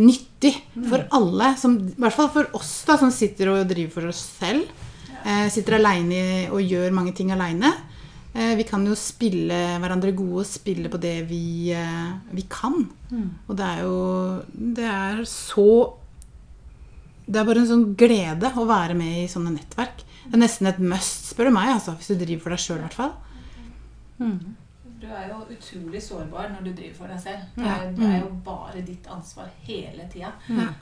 nyttig 0.00 0.54
for 0.88 1.04
alle. 1.12 1.52
Som, 1.60 1.76
I 1.92 2.00
hvert 2.00 2.16
fall 2.16 2.32
for 2.32 2.58
oss 2.58 2.72
da, 2.88 2.96
som 3.00 3.12
sitter 3.14 3.52
og 3.52 3.68
driver 3.70 3.98
for 3.98 4.10
oss 4.12 4.22
selv. 4.40 4.68
Eh, 5.22 5.46
sitter 5.52 5.78
aleine 5.78 6.50
og 6.50 6.64
gjør 6.64 6.94
mange 6.96 7.14
ting 7.16 7.32
aleine. 7.34 7.72
Eh, 8.32 8.54
vi 8.56 8.64
kan 8.64 8.84
jo 8.88 8.96
spille 8.96 9.58
hverandre 9.82 10.14
gode 10.16 10.46
og 10.46 10.48
spille 10.48 10.88
på 10.92 11.00
det 11.00 11.18
vi, 11.28 11.70
eh, 11.76 12.12
vi 12.32 12.46
kan. 12.48 12.86
Og 13.46 13.56
det 13.56 13.66
er 13.66 13.82
jo 13.84 14.42
Det 14.52 14.88
er 14.88 15.24
så 15.28 15.98
det 17.32 17.38
er 17.38 17.46
bare 17.46 17.62
en 17.62 17.70
sånn 17.70 17.84
glede 17.98 18.50
å 18.58 18.66
være 18.66 18.96
med 18.98 19.22
i 19.22 19.28
sånne 19.30 19.54
nettverk. 19.54 20.02
Det 20.24 20.36
er 20.36 20.42
nesten 20.44 20.70
et 20.70 20.82
must, 20.82 21.30
spør 21.32 21.50
du 21.50 21.56
meg, 21.58 21.74
altså, 21.76 21.96
hvis 21.98 22.12
du 22.12 22.18
driver 22.20 22.44
for 22.46 22.54
deg 22.54 22.62
sjøl. 22.62 22.84
Du 25.02 25.08
er 25.10 25.24
jo 25.32 25.40
utrolig 25.50 25.98
sårbar 26.02 26.52
når 26.52 26.66
du 26.68 26.70
driver 26.78 26.94
for 26.94 27.10
deg 27.10 27.18
selv. 27.18 27.46
Det 27.56 27.66
er, 27.66 27.88
det 27.96 28.06
er 28.06 28.20
jo 28.20 28.28
bare 28.46 28.82
ditt 28.86 29.06
ansvar 29.10 29.48
hele 29.66 30.04
tida 30.12 30.30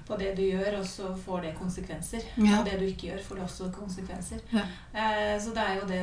på 0.06 0.18
det 0.20 0.34
du 0.36 0.42
gjør, 0.44 0.76
og 0.80 0.84
så 0.86 1.14
får 1.24 1.46
det 1.46 1.52
konsekvenser. 1.56 2.26
Ja. 2.36 2.58
Og 2.58 2.68
det 2.68 2.76
du 2.82 2.84
ikke 2.84 3.08
gjør, 3.08 3.22
får 3.28 3.40
det 3.40 3.44
også 3.46 3.70
konsekvenser. 3.72 4.42
Ja. 4.52 4.66
Eh, 4.92 5.32
så 5.40 5.54
det 5.56 5.64
er 5.64 5.78
jo 5.78 5.88
det, 5.88 6.02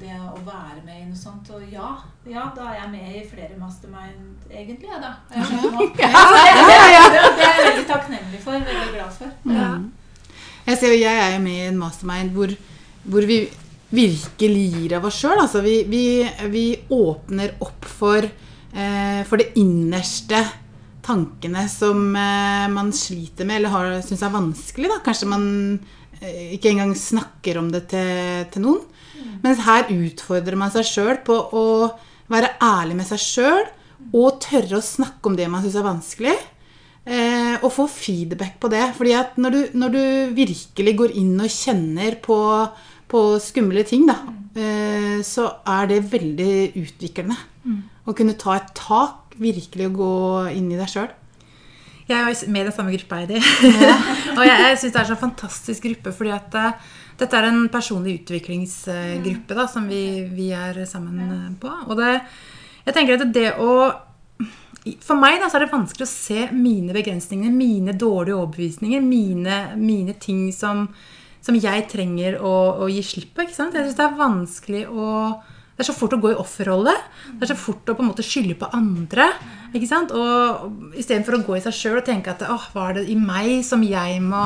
det 0.00 0.16
å 0.16 0.40
være 0.46 0.80
med 0.86 1.02
i 1.02 1.04
noe 1.10 1.20
sånt. 1.20 1.52
Og 1.52 1.66
ja, 1.68 1.90
ja, 2.24 2.46
da 2.56 2.70
er 2.70 2.78
jeg 2.80 2.92
med 2.94 3.20
i 3.20 3.26
flere 3.28 3.60
mastermind, 3.60 4.48
egentlig, 4.48 4.88
ja, 4.88 5.02
da. 5.04 5.12
Jeg 5.34 5.50
skjønner 5.50 5.76
nå. 5.76 5.90
Det, 6.00 6.08
det, 6.08 7.44
er 7.44 7.58
jeg 7.58 7.68
veldig 7.68 7.86
takknemlig 7.92 8.40
for. 8.40 8.63
Jeg 10.64 10.78
ser 10.80 10.94
jeg 10.96 11.12
er 11.20 11.34
jo 11.36 11.42
med 11.44 11.58
i 11.58 11.66
en 11.68 11.78
mastermind 11.80 12.32
hvor, 12.36 12.52
hvor 13.04 13.26
vi 13.28 13.42
virkelig 13.94 14.62
gir 14.74 14.94
av 14.98 15.04
oss 15.10 15.18
sjøl. 15.20 15.38
Altså, 15.42 15.60
vi, 15.64 15.82
vi, 15.90 16.04
vi 16.50 16.64
åpner 16.94 17.52
opp 17.62 17.84
for, 17.86 18.24
eh, 18.24 19.20
for 19.28 19.40
det 19.42 19.50
innerste 19.60 20.40
tankene 21.04 21.66
som 21.68 22.00
eh, 22.16 22.64
man 22.72 22.88
sliter 22.96 23.44
med 23.46 23.60
eller 23.60 23.74
har- 23.74 24.00
syns 24.06 24.24
er 24.24 24.32
vanskelig. 24.34 24.88
Da. 24.90 25.02
Kanskje 25.04 25.28
man 25.30 25.44
eh, 26.22 26.56
ikke 26.56 26.72
engang 26.72 26.94
snakker 26.96 27.60
om 27.60 27.68
det 27.74 27.84
til, 27.92 28.48
til 28.54 28.64
noen. 28.64 28.82
Mens 29.44 29.60
her 29.66 29.90
utfordrer 29.92 30.56
man 30.56 30.72
seg 30.72 30.86
sjøl 30.88 31.18
på 31.26 31.36
å 31.54 31.64
være 32.32 32.54
ærlig 32.64 32.96
med 33.02 33.06
seg 33.10 33.20
sjøl 33.20 33.66
og 34.16 34.38
tørre 34.42 34.78
å 34.80 34.84
snakke 34.84 35.28
om 35.28 35.36
det 35.36 35.46
man 35.52 35.62
syns 35.64 35.76
er 35.78 35.84
vanskelig. 35.86 36.34
Eh, 37.04 37.56
og 37.60 37.68
få 37.68 37.84
feedback 37.90 38.56
på 38.60 38.70
det. 38.72 38.84
Fordi 38.96 39.12
at 39.16 39.36
når 39.40 39.54
du, 39.54 39.60
når 39.76 39.92
du 39.92 40.04
virkelig 40.36 40.94
går 40.96 41.16
inn 41.20 41.34
og 41.36 41.52
kjenner 41.52 42.16
på, 42.24 42.38
på 43.10 43.24
skumle 43.44 43.84
ting, 43.88 44.06
da, 44.08 44.16
eh, 44.56 45.18
så 45.26 45.50
er 45.68 45.90
det 45.92 46.06
veldig 46.12 46.54
utviklende. 46.80 47.36
Å 48.04 48.12
kunne 48.16 48.36
ta 48.40 48.56
et 48.58 48.72
tak, 48.76 49.36
virkelig 49.40 49.88
å 49.88 49.94
gå 49.94 50.14
inn 50.54 50.72
i 50.72 50.78
deg 50.78 50.90
sjøl. 50.90 51.12
Jeg 52.04 52.20
er 52.20 52.50
med 52.52 52.60
i 52.60 52.66
den 52.68 52.74
samme 52.76 52.92
gruppa, 52.92 53.22
Heidi. 53.22 53.40
og 54.36 54.42
jeg, 54.44 54.58
jeg 54.60 54.80
syns 54.80 54.92
det 54.92 54.98
er 55.00 55.04
en 55.06 55.12
så 55.12 55.20
fantastisk 55.20 55.86
gruppe, 55.88 56.12
fordi 56.16 56.34
at 56.36 56.58
eh, 56.60 56.90
dette 57.20 57.38
er 57.38 57.48
en 57.48 57.62
personlig 57.72 58.18
utviklingsgruppe 58.22 59.56
da, 59.56 59.68
som 59.70 59.88
vi, 59.88 60.24
vi 60.32 60.50
er 60.56 60.84
sammen 60.88 61.56
på. 61.60 61.72
Og 61.88 61.96
det, 62.00 62.18
jeg 62.84 62.96
tenker 62.96 63.20
at 63.20 63.32
det 63.32 63.48
å 63.60 63.70
For 65.00 65.16
meg 65.16 65.38
da, 65.40 65.48
så 65.48 65.56
er 65.56 65.64
det 65.64 65.72
vanskelig 65.72 66.04
å 66.04 66.10
se 66.10 66.46
mine 66.52 66.92
begrensninger, 66.92 67.52
mine 67.52 67.94
dårlige 67.96 68.36
overbevisninger, 68.36 69.00
mine, 69.00 69.58
mine 69.80 70.16
ting 70.20 70.50
som, 70.52 70.86
som 71.44 71.56
jeg 71.56 71.86
trenger 71.88 72.36
å, 72.44 72.54
å 72.84 72.88
gi 72.92 73.00
slipp 73.06 73.32
på. 73.32 73.46
Jeg 73.46 73.56
syns 73.56 73.96
det 73.96 74.04
er 74.04 74.18
vanskelig 74.18 74.86
å 74.92 75.08
det 75.74 75.82
er 75.82 75.88
så 75.88 75.94
fort 75.96 76.12
å 76.14 76.20
gå 76.22 76.30
i 76.30 76.36
offerrolle. 76.38 76.92
Det 77.34 77.48
er 77.48 77.50
så 77.50 77.58
fort 77.58 77.88
å 77.90 77.96
på 77.98 78.04
en 78.04 78.10
måte 78.12 78.22
skylde 78.22 78.54
på 78.60 78.68
andre. 78.76 79.26
ikke 79.74 79.88
sant? 79.90 80.12
Og 80.14 80.94
Istedenfor 81.00 81.40
å 81.40 81.42
gå 81.48 81.56
i 81.58 81.64
seg 81.64 81.74
sjøl 81.74 81.98
og 81.98 82.06
tenke 82.06 82.30
at 82.30 82.44
åh, 82.46 82.68
hva 82.70 82.92
er 82.92 83.00
det 83.00 83.08
i 83.10 83.16
meg 83.18 83.56
som 83.66 83.82
jeg 83.82 84.20
må 84.22 84.44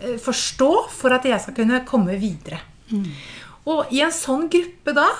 eh, 0.00 0.16
forstå 0.16 0.70
for 0.94 1.12
at 1.12 1.28
jeg 1.28 1.44
skal 1.44 1.58
kunne 1.58 1.82
komme 1.84 2.16
videre. 2.16 2.62
Og 3.68 3.92
i 3.92 4.00
en 4.04 4.14
sånn 4.16 4.48
gruppe 4.52 4.96
da 4.96 5.10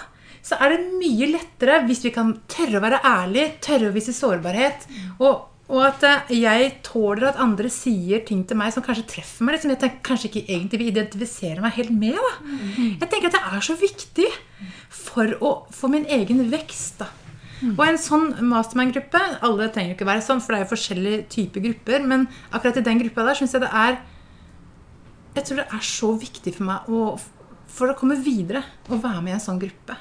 så 0.43 0.59
er 0.59 0.75
det 0.75 0.91
mye 0.99 1.31
lettere 1.37 1.81
hvis 1.87 2.03
vi 2.07 2.13
kan 2.15 2.35
tørre 2.51 2.81
å 2.81 2.85
være 2.85 3.01
ærlige, 3.07 3.55
tørre 3.63 3.91
å 3.91 3.95
vise 3.95 4.15
sårbarhet. 4.17 4.89
Og, 5.23 5.47
og 5.71 5.81
at 5.87 6.05
eh, 6.09 6.35
jeg 6.43 6.73
tåler 6.87 7.29
at 7.31 7.41
andre 7.43 7.71
sier 7.73 8.25
ting 8.27 8.43
til 8.49 8.59
meg 8.59 8.75
som 8.75 8.85
kanskje 8.85 9.07
treffer 9.15 9.47
meg, 9.47 9.61
som 9.63 9.71
jeg 9.73 9.81
tenker, 9.85 10.03
kanskje 10.11 10.31
ikke 10.33 10.45
egentlig 10.49 10.83
vil 10.83 10.93
identifisere 10.93 11.63
meg 11.63 11.79
helt 11.79 11.95
med. 11.95 12.19
Da. 12.19 12.53
Jeg 13.05 13.09
tenker 13.09 13.31
at 13.31 13.39
det 13.39 13.43
er 13.53 13.67
så 13.71 13.79
viktig 13.79 14.29
for, 14.91 15.37
å, 15.39 15.57
for 15.73 15.95
min 15.95 16.09
egen 16.11 16.43
vekst. 16.53 17.05
da. 17.05 17.13
Og 17.63 17.85
en 17.87 18.01
sånn 18.01 18.33
mastermind-gruppe 18.51 19.21
Alle 19.47 19.69
trenger 19.71 19.95
ikke 19.95 20.09
være 20.09 20.25
sånn, 20.27 20.41
for 20.43 20.51
det 20.51 20.57
er 20.59 20.65
jo 20.65 20.73
forskjellige 20.73 21.27
typer 21.31 21.63
grupper. 21.69 22.09
Men 22.11 22.27
akkurat 22.51 22.81
i 22.83 22.87
den 22.91 23.05
gruppa 23.05 23.29
der 23.31 23.39
syns 23.39 23.55
jeg 23.55 23.63
det 23.63 23.71
er 23.71 24.01
jeg 25.33 25.47
tror 25.49 25.63
det 25.63 25.69
er 25.73 25.85
så 25.87 26.09
viktig 26.21 26.53
for 26.59 26.69
meg 26.69 26.89
å, 26.93 27.05
for 27.73 27.89
å 27.89 27.97
komme 27.97 28.19
videre 28.21 28.61
og 28.91 29.01
være 29.01 29.23
med 29.25 29.33
i 29.33 29.37
en 29.39 29.45
sånn 29.45 29.61
gruppe. 29.63 29.97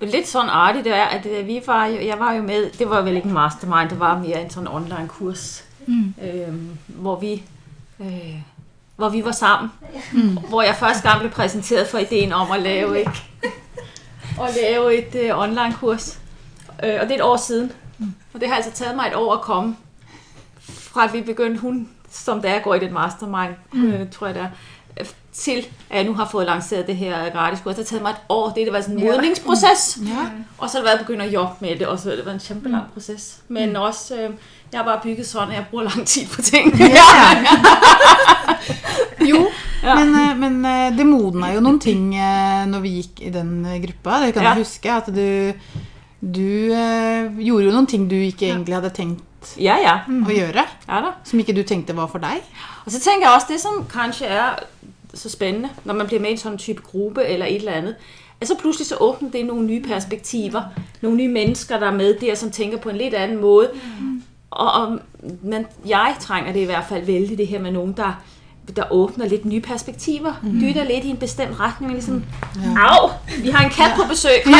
Lidt 0.00 0.28
sådan 0.28 0.50
artigt, 0.50 0.84
det 0.84 0.94
er, 0.94 1.04
at 1.04 1.26
øh, 1.26 1.46
vi 1.46 1.60
var 1.66 1.86
jo, 1.86 2.06
jeg 2.06 2.18
var 2.18 2.32
jo 2.32 2.42
med, 2.42 2.70
det 2.70 2.90
var 2.90 3.02
vel 3.02 3.16
ikke 3.16 3.28
en 3.28 3.34
mastermind, 3.34 3.90
det 3.90 4.00
var 4.00 4.18
mere 4.18 4.42
en 4.42 4.50
sådan 4.50 4.68
online 4.68 5.08
kurs, 5.08 5.64
mm. 5.86 6.14
øh, 6.22 6.54
hvor 6.86 7.16
vi 7.16 7.42
øh, 8.00 8.40
hvor 8.96 9.08
vi 9.08 9.24
var 9.24 9.32
sammen. 9.32 9.70
Mm. 10.12 10.38
Hvor 10.48 10.62
jeg 10.62 10.74
første 10.74 11.08
gang 11.08 11.20
blev 11.20 11.30
præsenteret 11.30 11.88
for 11.88 11.98
ideen 11.98 12.32
om 12.32 12.50
at 12.50 12.62
lave 12.62 13.00
et, 13.00 13.08
at 14.42 14.56
lave 14.62 14.98
et 14.98 15.14
øh, 15.14 15.38
online 15.38 15.74
kurs. 15.80 16.18
Øh, 16.84 16.98
og 17.00 17.08
det 17.08 17.10
er 17.10 17.14
et 17.14 17.22
år 17.22 17.36
siden. 17.36 17.72
Og 18.34 18.40
det 18.40 18.48
har 18.48 18.56
altså 18.56 18.72
taget 18.72 18.96
mig 18.96 19.06
et 19.06 19.14
år 19.14 19.34
at 19.34 19.40
komme 19.40 19.76
fra 20.68 21.04
at 21.04 21.12
vi 21.12 21.20
begyndte, 21.20 21.60
hun 21.60 21.88
som 22.10 22.42
der 22.42 22.58
går 22.58 22.74
i 22.74 22.78
det 22.78 22.92
mastermind, 22.92 23.54
mm. 23.72 23.92
øh, 23.92 24.10
tror 24.10 24.26
jeg 24.26 24.36
er, 24.36 24.48
øh, 25.00 25.06
til 25.34 25.66
at 25.90 25.96
jeg 25.96 26.04
nu 26.04 26.14
har 26.14 26.28
fået 26.30 26.46
lanceret 26.46 26.86
det 26.86 26.96
her 26.96 27.30
gratis 27.30 27.60
kurs. 27.60 27.74
Det 27.74 27.84
har 27.84 27.88
taget 27.88 28.02
mig 28.02 28.10
et 28.10 28.16
år. 28.28 28.50
Det 28.50 28.72
været 28.72 28.84
sådan 28.84 28.98
en 28.98 29.04
modningsproces. 29.06 29.98
Ja. 30.06 30.26
Og 30.58 30.70
så 30.70 30.76
har 30.76 30.82
det 30.82 30.84
været 30.84 30.98
begyndt 30.98 31.22
at 31.22 31.32
jobbe 31.32 31.54
med 31.60 31.76
det, 31.78 31.86
og 31.86 31.98
så 31.98 32.08
har 32.08 32.16
det 32.16 32.26
været 32.26 32.34
en 32.34 32.40
kæmpe 32.48 32.68
lang 32.68 32.84
proces. 32.92 33.36
Men 33.48 33.76
også, 33.76 34.14
øh, 34.14 34.30
jeg 34.72 34.80
har 34.80 34.84
bare 34.84 35.00
bygget 35.02 35.26
sådan, 35.26 35.48
at 35.48 35.54
jeg 35.54 35.64
bruger 35.70 35.84
lang 35.84 36.06
tid 36.06 36.26
på 36.26 36.42
ting. 36.42 36.74
Jo, 39.30 39.46
men, 39.84 40.14
eh, 40.14 40.36
men 40.38 40.64
eh, 40.64 40.96
det 40.96 41.06
modna 41.06 41.52
jo 41.54 41.60
noen 41.64 41.78
ting 41.82 42.14
eh, 42.16 42.64
når 42.70 42.82
vi 42.84 42.92
gikk 42.98 43.22
i 43.28 43.30
den 43.34 43.64
gruppa. 43.82 44.20
Det 44.24 44.34
kan 44.34 44.42
Ja. 44.42 44.48
jeg 44.48 44.62
huske. 44.64 44.92
At 44.92 45.06
du, 45.06 45.52
du 46.20 46.48
gjorde 47.44 47.64
jo 47.64 47.70
noen 47.72 47.86
ting 47.86 48.08
du 48.10 48.16
ikke 48.16 48.48
egentlig 48.50 48.74
hadde 48.74 48.90
tenkt 48.96 49.54
ja, 49.60 49.76
ja. 49.82 49.96
å 50.08 50.32
gjøre. 50.32 50.64
Ja 50.88 51.00
da. 51.04 51.10
Som 51.24 51.40
ikke 51.42 51.56
du 51.56 51.62
tenkte 51.62 51.96
var 51.96 52.08
for 52.08 52.18
deg. 52.18 52.40
Og 52.84 52.92
så 52.92 53.00
tænker 53.00 53.28
jeg 53.28 53.34
også, 53.36 53.46
det 53.52 53.60
som 53.60 53.84
kanskje 53.92 54.26
er 54.26 54.64
så 55.14 55.30
spændende, 55.30 55.68
når 55.84 55.94
man 55.94 56.06
bliver 56.06 56.20
med 56.20 56.28
i 56.28 56.32
en 56.32 56.38
sådan 56.38 56.58
type 56.58 56.82
gruppe 56.82 57.24
eller 57.24 57.46
et 57.46 57.56
eller 57.56 57.72
andet, 57.72 57.94
at 58.40 58.48
så 58.48 58.54
pludselig 58.54 58.86
så 58.86 58.96
åbner 59.00 59.30
det 59.30 59.46
nogle 59.46 59.66
nye 59.66 59.82
perspektiver, 59.82 60.62
nogle 61.00 61.16
nye 61.16 61.28
mennesker, 61.28 61.78
der 61.78 61.86
er 61.86 61.92
med 61.92 62.14
der, 62.20 62.34
som 62.34 62.50
tænker 62.50 62.78
på 62.78 62.88
en 62.88 62.96
lidt 62.96 63.14
anden 63.14 63.40
måde. 63.40 63.70
Og, 64.50 64.72
og 64.72 64.98
men 65.42 65.66
jeg 65.86 66.14
trænger 66.20 66.52
det 66.52 66.60
i 66.60 66.64
hvert 66.64 66.84
fald 66.88 67.04
vældig, 67.04 67.38
det 67.38 67.46
her 67.46 67.60
med 67.60 67.70
nogen, 67.70 67.92
der, 67.92 68.22
der 68.76 68.92
åbner 68.92 69.26
lidt 69.26 69.44
nye 69.44 69.60
perspektiver, 69.60 70.32
mm. 70.42 70.60
dytter 70.60 70.84
lidt 70.84 71.04
i 71.04 71.08
en 71.08 71.16
bestemt 71.16 71.60
retning, 71.60 71.90
og 71.90 71.94
ligesom, 71.94 72.24
au, 72.78 73.10
vi 73.42 73.50
har 73.50 73.64
en 73.64 73.70
kat 73.70 73.92
på 73.96 74.02
besøg. 74.08 74.42
Ja. 74.46 74.52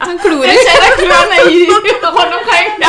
Han 0.00 0.18
klorer. 0.18 0.44
Jeg 0.44 0.56
sætter 0.66 0.90
kløerne 0.98 1.36
i 1.52 1.54
rundt 2.18 2.34
omkring. 2.38 2.68
Ja, 2.82 2.88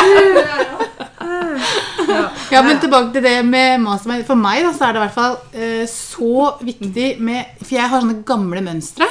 men 2.64 2.80
tilbake 2.82 3.12
til 3.14 3.24
det 3.24 3.36
med 3.46 3.82
mastermind. 3.84 4.26
For 4.28 4.40
meg 4.40 4.62
da, 4.66 4.72
så 4.76 4.88
er 4.88 4.94
det 4.94 5.00
i 5.00 5.04
hvert 5.06 5.18
fall 5.18 5.36
uh, 5.54 5.84
så 5.92 6.52
viktig 6.64 7.08
med 7.24 7.58
For 7.62 7.76
jeg 7.76 7.90
har 7.92 8.04
sånne 8.04 8.22
gamle 8.28 8.64
mønstre 8.64 9.08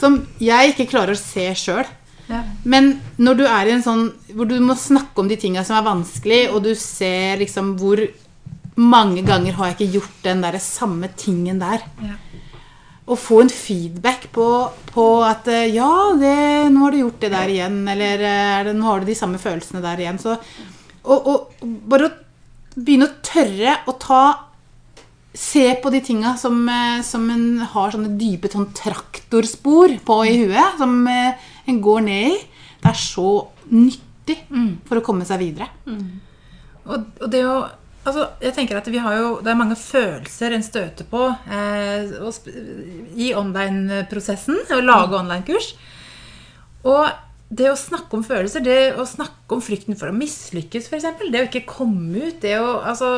som 0.00 0.22
jeg 0.40 0.72
ikke 0.72 0.88
klarer 0.94 1.12
å 1.16 1.20
se 1.20 1.50
sjøl. 1.58 1.88
Ja. 2.30 2.44
Men 2.62 2.94
når 3.18 3.40
du 3.40 3.44
er 3.48 3.68
i 3.68 3.74
en 3.74 3.84
sånn 3.84 4.06
hvor 4.32 4.48
du 4.48 4.56
må 4.62 4.76
snakke 4.78 5.22
om 5.22 5.28
de 5.28 5.38
tinga 5.40 5.64
som 5.66 5.76
er 5.80 5.86
vanskelig, 5.88 6.42
og 6.54 6.62
du 6.64 6.72
ser 6.78 7.40
liksom 7.42 7.74
hvor 7.80 8.00
mange 8.80 9.24
ganger 9.26 9.56
har 9.58 9.70
jeg 9.70 9.76
ikke 9.76 9.98
gjort 9.98 10.24
den 10.24 10.42
der 10.44 10.58
samme 10.62 11.10
tingen 11.18 11.60
der. 11.60 11.84
Ja. 12.04 12.16
Å 13.10 13.16
få 13.18 13.40
en 13.42 13.50
feedback 13.50 14.28
på, 14.34 14.46
på 14.94 15.06
at 15.26 15.48
eh, 15.50 15.72
ja, 15.74 15.90
det, 16.16 16.34
nå 16.70 16.84
har 16.84 16.94
du 16.94 17.00
gjort 17.00 17.24
det 17.24 17.32
der 17.32 17.50
igjen, 17.50 17.80
eller 17.90 18.22
eh, 18.22 18.58
det, 18.68 18.76
nå 18.78 18.86
har 18.86 19.02
du 19.02 19.10
de 19.10 19.16
samme 19.18 19.40
følelsene 19.42 19.82
der 19.82 20.04
igjen. 20.04 20.20
Så, 20.22 20.36
og, 21.10 21.26
og 21.30 21.72
bare 21.90 22.08
å 22.08 22.14
begynne 22.76 23.08
å 23.10 23.18
tørre 23.26 23.80
å 23.90 23.96
ta 24.00 24.22
Se 25.30 25.76
på 25.78 25.92
de 25.94 26.00
tinga 26.02 26.32
som, 26.34 26.56
eh, 26.66 27.04
som 27.06 27.22
en 27.30 27.60
har 27.62 27.92
sånne 27.94 28.16
dype 28.18 28.48
sånn 28.50 28.72
traktorspor 28.74 29.92
på 30.02 30.16
i 30.26 30.32
huet, 30.40 30.74
som 30.80 30.96
eh, 31.06 31.38
en 31.70 31.78
går 31.78 32.00
ned 32.02 32.32
i. 32.32 32.40
Det 32.82 32.90
er 32.90 32.98
så 32.98 33.28
nyttig 33.70 34.40
for 34.88 34.98
å 34.98 35.04
komme 35.06 35.28
seg 35.28 35.38
videre. 35.44 35.68
Og, 36.82 37.06
og 37.20 37.30
det 37.30 37.44
å 37.46 37.60
Altså, 38.00 38.22
jeg 38.40 38.54
tenker 38.56 38.78
at 38.78 38.86
vi 38.88 39.00
har 39.04 39.12
jo, 39.18 39.26
Det 39.44 39.50
er 39.52 39.58
mange 39.60 39.76
følelser 39.76 40.54
en 40.56 40.62
støter 40.64 41.04
på 41.04 41.26
eh, 41.52 42.14
i 43.20 43.32
online-prosessen. 43.36 44.62
Å 44.72 44.80
lage 44.80 45.18
online-kurs. 45.18 45.74
Og 46.88 47.04
det 47.50 47.66
å 47.66 47.78
snakke 47.78 48.14
om 48.14 48.22
følelser, 48.22 48.62
det 48.62 48.94
å 48.94 49.04
snakke 49.08 49.56
om 49.56 49.62
frykten 49.64 49.98
for 49.98 50.10
å 50.10 50.14
mislykkes, 50.14 50.86
f.eks. 50.86 51.08
Det 51.26 51.40
å 51.40 51.48
ikke 51.48 51.66
komme 51.66 52.28
ut, 52.28 52.36
det 52.44 52.56
å 52.62 52.76
Altså 52.78 53.08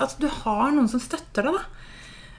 at 0.00 0.16
du 0.20 0.28
har 0.42 0.74
noen 0.74 0.88
som 0.90 1.00
støtter 1.00 1.48
deg, 1.48 1.56
da. 1.56 1.80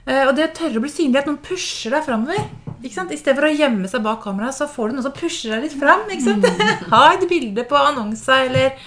Eh, 0.02 0.24
og 0.26 0.34
det 0.38 0.48
å 0.48 0.52
tørre 0.54 0.78
å 0.78 0.82
bli 0.84 0.90
synlig, 0.90 1.20
at 1.20 1.30
noen 1.30 1.40
pusher 1.42 1.94
deg 1.94 2.06
framover. 2.06 2.46
I 2.82 2.90
stedet 2.90 3.36
for 3.38 3.46
å 3.46 3.52
gjemme 3.54 3.90
seg 3.90 4.02
bak 4.02 4.22
kameraet, 4.24 4.56
så 4.56 4.66
får 4.70 4.90
du 4.90 4.96
noen 4.96 5.06
som 5.06 5.14
pusher 5.14 5.54
deg 5.54 5.66
litt 5.66 5.76
fram. 5.78 6.06
ikke 6.10 6.26
sant? 6.26 6.46
ha 6.94 7.02
et 7.12 7.26
bilde 7.30 7.66
på 7.70 7.78
annonsa, 7.78 8.40
eller 8.46 8.78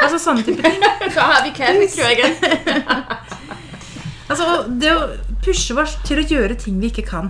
altså 0.00 0.18
sånne 0.22 0.46
type 0.46 0.62
ting. 0.62 0.82
Så 1.14 1.26
har 1.26 1.42
vi 1.46 1.54
igen. 1.54 2.38
Altså, 4.26 4.64
det 4.66 4.90
å 4.90 5.02
pushe 5.44 5.76
oss 5.78 5.92
til 6.02 6.18
å 6.18 6.24
gjøre 6.26 6.56
ting 6.58 6.80
vi 6.82 6.88
ikke 6.90 7.04
kan. 7.06 7.28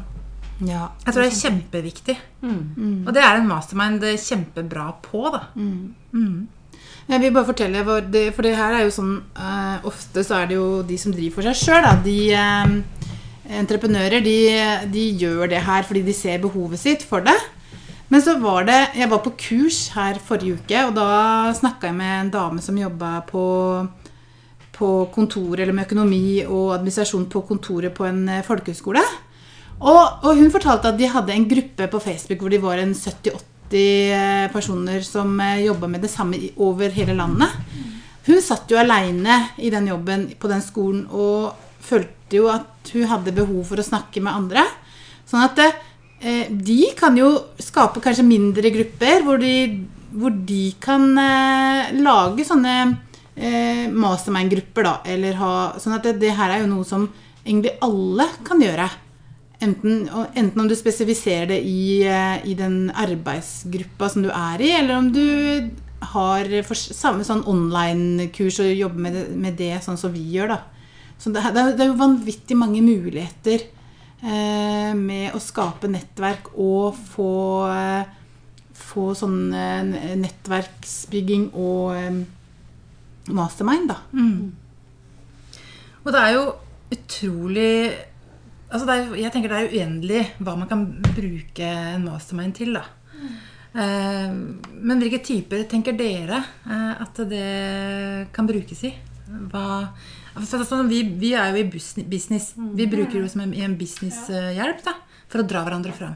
Ja. 0.65 0.89
Jeg 1.05 1.13
tror 1.13 1.23
det 1.23 1.31
er 1.31 1.41
kjempeviktig. 1.41 2.17
Og 3.07 3.15
det 3.15 3.23
er 3.23 3.37
en 3.37 3.49
mastermind 3.49 4.05
kjempebra 4.23 4.91
på, 5.05 5.27
da. 5.35 5.43
Jeg 7.07 7.23
vil 7.23 7.35
bare 7.35 7.47
fortelle, 7.47 7.85
for 7.85 8.43
det 8.43 8.57
her 8.57 8.75
er 8.75 8.83
jo 8.83 8.91
sånn 8.91 9.13
uh, 9.39 9.85
Ofte 9.87 10.25
så 10.27 10.41
er 10.41 10.49
det 10.51 10.57
jo 10.57 10.83
de 10.83 10.97
som 10.99 11.13
driver 11.15 11.37
for 11.37 11.47
seg 11.47 11.61
sjøl, 11.61 11.85
de 12.03 12.17
uh, 12.35 13.13
entreprenører, 13.61 14.25
de, 14.25 14.39
de 14.91 15.05
gjør 15.21 15.47
det 15.53 15.61
her 15.63 15.87
fordi 15.87 16.03
de 16.03 16.15
ser 16.17 16.43
behovet 16.43 16.83
sitt 16.83 17.05
for 17.07 17.23
det. 17.23 17.37
Men 18.09 18.23
så 18.23 18.37
var 18.39 18.67
det 18.67 18.79
Jeg 18.95 19.11
var 19.11 19.19
på 19.23 19.33
kurs 19.39 19.79
her 19.95 20.19
forrige 20.23 20.59
uke, 20.59 20.83
og 20.89 20.97
da 20.99 21.53
snakka 21.55 21.91
jeg 21.91 21.99
med 21.99 22.13
en 22.21 22.35
dame 22.35 22.63
som 22.63 22.79
jobba 22.79 23.21
på 23.29 23.45
på 24.77 25.09
kontor 25.09 25.57
eller 25.57 25.73
med 25.73 25.87
økonomi 25.87 26.43
og 26.45 26.75
administrasjon 26.75 27.31
på 27.33 27.41
kontoret 27.49 27.95
på 27.97 28.05
en 28.05 28.27
eh, 28.29 28.43
folkehøyskole. 28.45 29.01
Og, 29.81 30.25
og 30.25 30.39
hun 30.39 30.53
fortalte 30.53 30.93
at 30.93 30.99
de 30.99 31.11
hadde 31.13 31.35
en 31.35 31.49
gruppe 31.51 31.91
på 31.93 32.01
Facebook 32.01 32.41
hvor 32.41 32.53
de 32.53 32.63
var 32.63 32.81
en 32.81 32.95
70-80 32.97 33.77
eh, 33.77 34.47
personer 34.55 35.05
som 35.05 35.37
jobba 35.61 35.91
med 35.91 36.07
det 36.07 36.13
samme 36.13 36.41
over 36.57 36.95
hele 36.97 37.17
landet. 37.19 37.53
Hun 38.27 38.43
satt 38.43 38.71
jo 38.73 38.79
aleine 38.81 39.37
i 39.63 39.71
den 39.71 39.87
jobben 39.87 40.27
på 40.41 40.49
den 40.51 40.63
skolen 40.65 41.05
og 41.15 41.55
følte 41.87 42.41
jo 42.41 42.49
at 42.51 42.91
hun 42.95 43.07
hadde 43.07 43.35
behov 43.37 43.69
for 43.69 43.79
å 43.79 43.87
snakke 43.87 44.23
med 44.25 44.35
andre. 44.35 44.65
Sånn 45.29 45.45
at 45.45 45.61
eh, 45.63 46.49
de 46.51 46.81
kan 46.99 47.17
jo 47.19 47.31
skape 47.63 48.03
kanskje 48.03 48.27
mindre 48.27 48.73
grupper 48.75 49.23
hvor 49.27 49.39
de, 49.43 49.55
hvor 50.11 50.35
de 50.49 50.65
kan 50.83 51.07
eh, 51.23 51.95
lage 52.01 52.47
sånne 52.49 52.77
eh, 53.37 53.87
mastermind-grupper, 53.95 54.91
Sånn 55.83 55.99
at 55.99 56.09
det, 56.09 56.17
det 56.23 56.35
her 56.35 56.57
er 56.57 56.65
jo 56.65 56.73
noe 56.73 56.87
som 56.89 57.07
egentlig 57.45 57.77
alle 57.85 58.27
kan 58.47 58.63
gjøre. 58.63 58.89
Enten, 59.65 60.09
enten 60.37 60.61
om 60.61 60.69
du 60.69 60.75
spesifiserer 60.77 61.49
det 61.49 61.63
i, 61.65 62.03
eh, 62.05 62.45
i 62.45 62.55
den 62.55 62.91
arbeidsgruppa 62.93 64.09
som 64.13 64.27
du 64.27 64.29
er 64.29 64.61
i, 64.61 64.71
eller 64.77 64.99
om 64.99 65.09
du 65.13 65.71
har 66.13 66.51
for, 66.67 66.77
samme 66.77 67.25
sånn 67.25 67.45
online-kurs 67.49 68.61
og 68.65 68.73
jobber 68.75 69.07
med 69.07 69.17
det, 69.17 69.25
med 69.33 69.57
det 69.57 69.73
sånn 69.85 69.97
som 70.01 70.13
vi 70.13 70.25
gjør, 70.35 70.57
da. 70.57 70.59
Så 71.17 71.33
det, 71.33 71.41
det, 71.55 71.65
er, 71.81 71.89
jo 71.89 71.97
vanvittig 71.97 72.59
mange 72.61 72.83
muligheter 72.85 73.65
eh, 74.21 74.93
med 74.93 75.33
å 75.33 75.41
skape 75.41 75.89
nettverk 75.89 76.53
og 76.53 76.99
få, 77.15 77.33
eh, 77.73 78.43
få 78.77 79.09
sånn 79.17 79.41
eh, 79.57 80.13
nettverksbygging 80.21 81.49
og 81.57 81.97
eh, 81.97 82.21
mastermind, 83.33 83.89
da. 83.95 83.99
Og 86.05 86.13
det 86.15 86.21
er 86.23 86.37
jo 86.37 86.45
utrolig 86.93 87.73
altså 88.71 88.87
er, 88.93 89.17
Jeg 89.23 89.33
tenker 89.35 89.53
det 89.53 89.59
er 89.63 89.75
uendelig 89.75 90.23
hva 90.39 90.57
man 90.59 90.71
kan 90.71 90.87
bruke 91.13 91.67
en 91.67 92.07
mastermind 92.09 92.57
til. 92.59 92.77
da. 92.77 92.85
Eh, 93.77 94.33
men 94.33 95.03
hvilke 95.03 95.21
typer 95.25 95.67
tenker 95.69 95.97
dere 95.99 96.41
eh, 96.65 97.03
at 97.05 97.19
det 97.29 98.29
kan 98.33 98.49
brukes 98.49 98.85
i? 98.89 98.95
Hva, 99.51 99.91
for 100.39 100.65
sånn, 100.65 100.89
vi, 100.89 101.03
vi 101.19 101.35
er 101.37 101.53
jo 101.53 101.65
i 101.65 101.67
business. 101.69 102.53
Vi 102.57 102.87
bruker 102.91 103.21
det 103.21 103.33
som 103.33 103.43
en, 103.45 103.55
en 103.55 103.77
businesshjelp 103.79 104.85
da, 104.87 104.95
for 105.27 105.43
å 105.43 105.49
dra 105.49 105.65
hverandre 105.67 105.95
fram. 105.97 106.15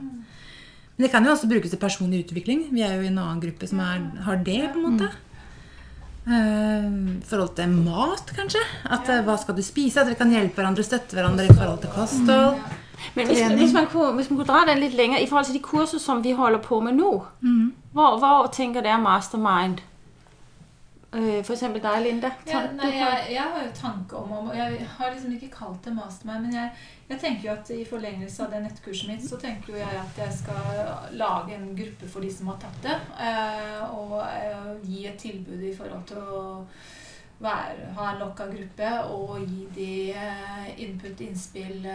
Men 0.95 1.07
det 1.07 1.11
kan 1.12 1.25
jo 1.25 1.33
også 1.33 1.49
brukes 1.50 1.73
til 1.73 1.80
personlig 1.80 2.26
utvikling. 2.26 2.66
Vi 2.71 2.85
er 2.85 2.99
jo 2.99 3.07
i 3.07 3.11
en 3.11 3.19
annen 3.23 3.42
gruppe 3.42 3.69
som 3.69 3.80
er, 3.83 4.02
har 4.26 4.40
det. 4.47 4.62
på 4.75 4.80
en 4.80 4.87
måte. 4.87 5.11
Eh, 6.30 6.87
I 7.18 7.26
forhold 7.26 7.54
til 7.58 7.72
mat, 7.75 8.32
kanskje. 8.37 8.62
At 8.84 9.08
ja. 9.10 9.20
Hva 9.26 9.37
skal 9.40 9.56
du 9.58 9.62
spise? 9.66 10.00
At 10.00 10.10
vi 10.12 10.18
kan 10.18 10.30
hjelpe 10.30 10.60
hverandre, 10.60 10.87
støtte 10.87 11.18
hverandre 11.18 11.49
i 11.49 11.52
forhold 11.52 11.82
til 11.82 11.92
kosthold. 11.94 12.60
Men 13.16 13.26
hvis, 13.26 13.40
hvis, 13.56 13.72
man 13.72 13.87
kunne, 13.88 14.12
hvis 14.18 14.30
man 14.30 14.38
kunne 14.38 14.50
dra 14.50 14.64
den 14.68 14.82
litt 14.82 14.94
lenger 14.94 15.18
i 15.18 15.26
forhold 15.26 15.49
til 15.49 15.56
de 15.56 15.62
kurser, 15.64 15.99
som 15.99 16.20
vi 16.25 16.34
holder 16.37 16.60
på 16.62 16.80
med 16.84 16.99
nu, 16.99 17.22
hvor, 17.92 18.18
hvor 18.20 18.50
tenker 18.52 18.84
dere 18.84 19.00
mastermind 19.00 19.80
Øh, 21.12 21.44
for 21.44 21.52
eksempel 21.52 21.82
deg, 21.82 22.02
Linda. 22.02 22.28
Ja, 22.46 22.60
nei, 22.78 22.92
jeg, 22.94 23.22
jeg 23.32 23.42
har 23.42 23.64
jo 23.64 23.70
tanke 23.75 24.16
om, 24.16 24.32
om 24.32 24.50
Jeg 24.54 24.87
har 24.99 25.10
liksom 25.10 25.32
ikke 25.32 25.49
kalt 25.50 25.84
det 25.84 25.94
mastermind, 25.96 26.44
men 26.46 26.54
jeg, 26.54 26.70
jeg 27.11 27.19
tenker 27.19 27.47
jo 27.49 27.52
at 27.57 27.71
i 27.75 27.85
forlengelse 27.88 28.45
av 28.45 28.52
det 28.55 28.61
nettkurset 28.64 29.09
mitt, 29.11 29.25
så 29.26 29.38
tenker 29.40 29.75
jo 29.75 29.81
jeg 29.81 29.99
at 29.99 30.19
jeg 30.23 30.35
skal 30.37 31.17
lage 31.19 31.57
en 31.57 31.73
gruppe 31.75 32.09
for 32.09 32.23
de 32.23 32.31
som 32.31 32.52
har 32.52 32.61
tatt 32.62 32.81
det. 32.85 32.97
Eh, 33.26 33.83
og 33.99 34.17
eh, 34.23 34.73
gi 34.87 35.05
et 35.11 35.19
tilbud 35.19 35.64
i 35.67 35.75
forhold 35.75 36.05
til 36.07 36.23
å 36.23 36.45
være, 37.43 37.90
ha 37.97 38.11
en 38.12 38.23
lokka 38.23 38.47
gruppe 38.52 38.93
og 39.11 39.40
gi 39.43 39.67
de 39.75 39.93
eh, 40.14 40.69
input, 40.87 41.25
innspill 41.26 41.88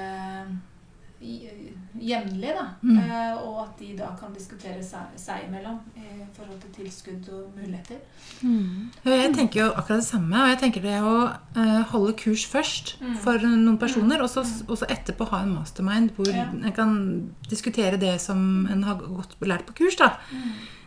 jevnlig. 2.01 2.53
Mm. 2.81 2.97
Eh, 2.97 3.37
og 3.45 3.59
at 3.63 3.79
de 3.79 3.95
da 3.97 4.07
kan 4.19 4.33
diskutere 4.33 4.83
seg, 4.83 5.13
seg 5.21 5.45
imellom 5.47 5.79
i 5.95 6.25
forhold 6.35 6.59
til 6.61 6.73
tilskudd 6.83 7.29
og 7.33 7.51
muligheter. 7.57 7.99
Mm. 8.41 8.91
Jeg 9.05 9.33
tenker 9.35 9.61
jo 9.61 9.67
akkurat 9.71 10.01
det 10.01 10.07
samme. 10.09 10.41
Og 10.43 10.49
jeg 10.53 10.59
tenker 10.63 10.81
det 10.81 10.95
å 11.01 11.13
eh, 11.55 11.81
holde 11.93 12.13
kurs 12.19 12.45
først 12.45 12.95
Mm. 13.01 13.15
for 13.21 13.37
noen 13.45 13.77
personer, 13.77 14.21
så 14.27 14.41
og 14.67 14.77
så 14.77 14.85
etterpå 14.89 15.27
ha 15.29 15.41
en 15.43 15.55
mastermind 15.55 16.11
hvor 16.15 16.27
Ja. 16.27 16.45
en 16.51 16.71
kan 16.71 17.31
diskutere 17.49 17.97
det 17.99 18.19
som 18.21 18.65
en 18.71 18.83
har 18.83 18.95
godt 18.95 19.35
lært 19.41 19.65
på 19.65 19.73
kurs. 19.75 19.95
da. 19.95 20.17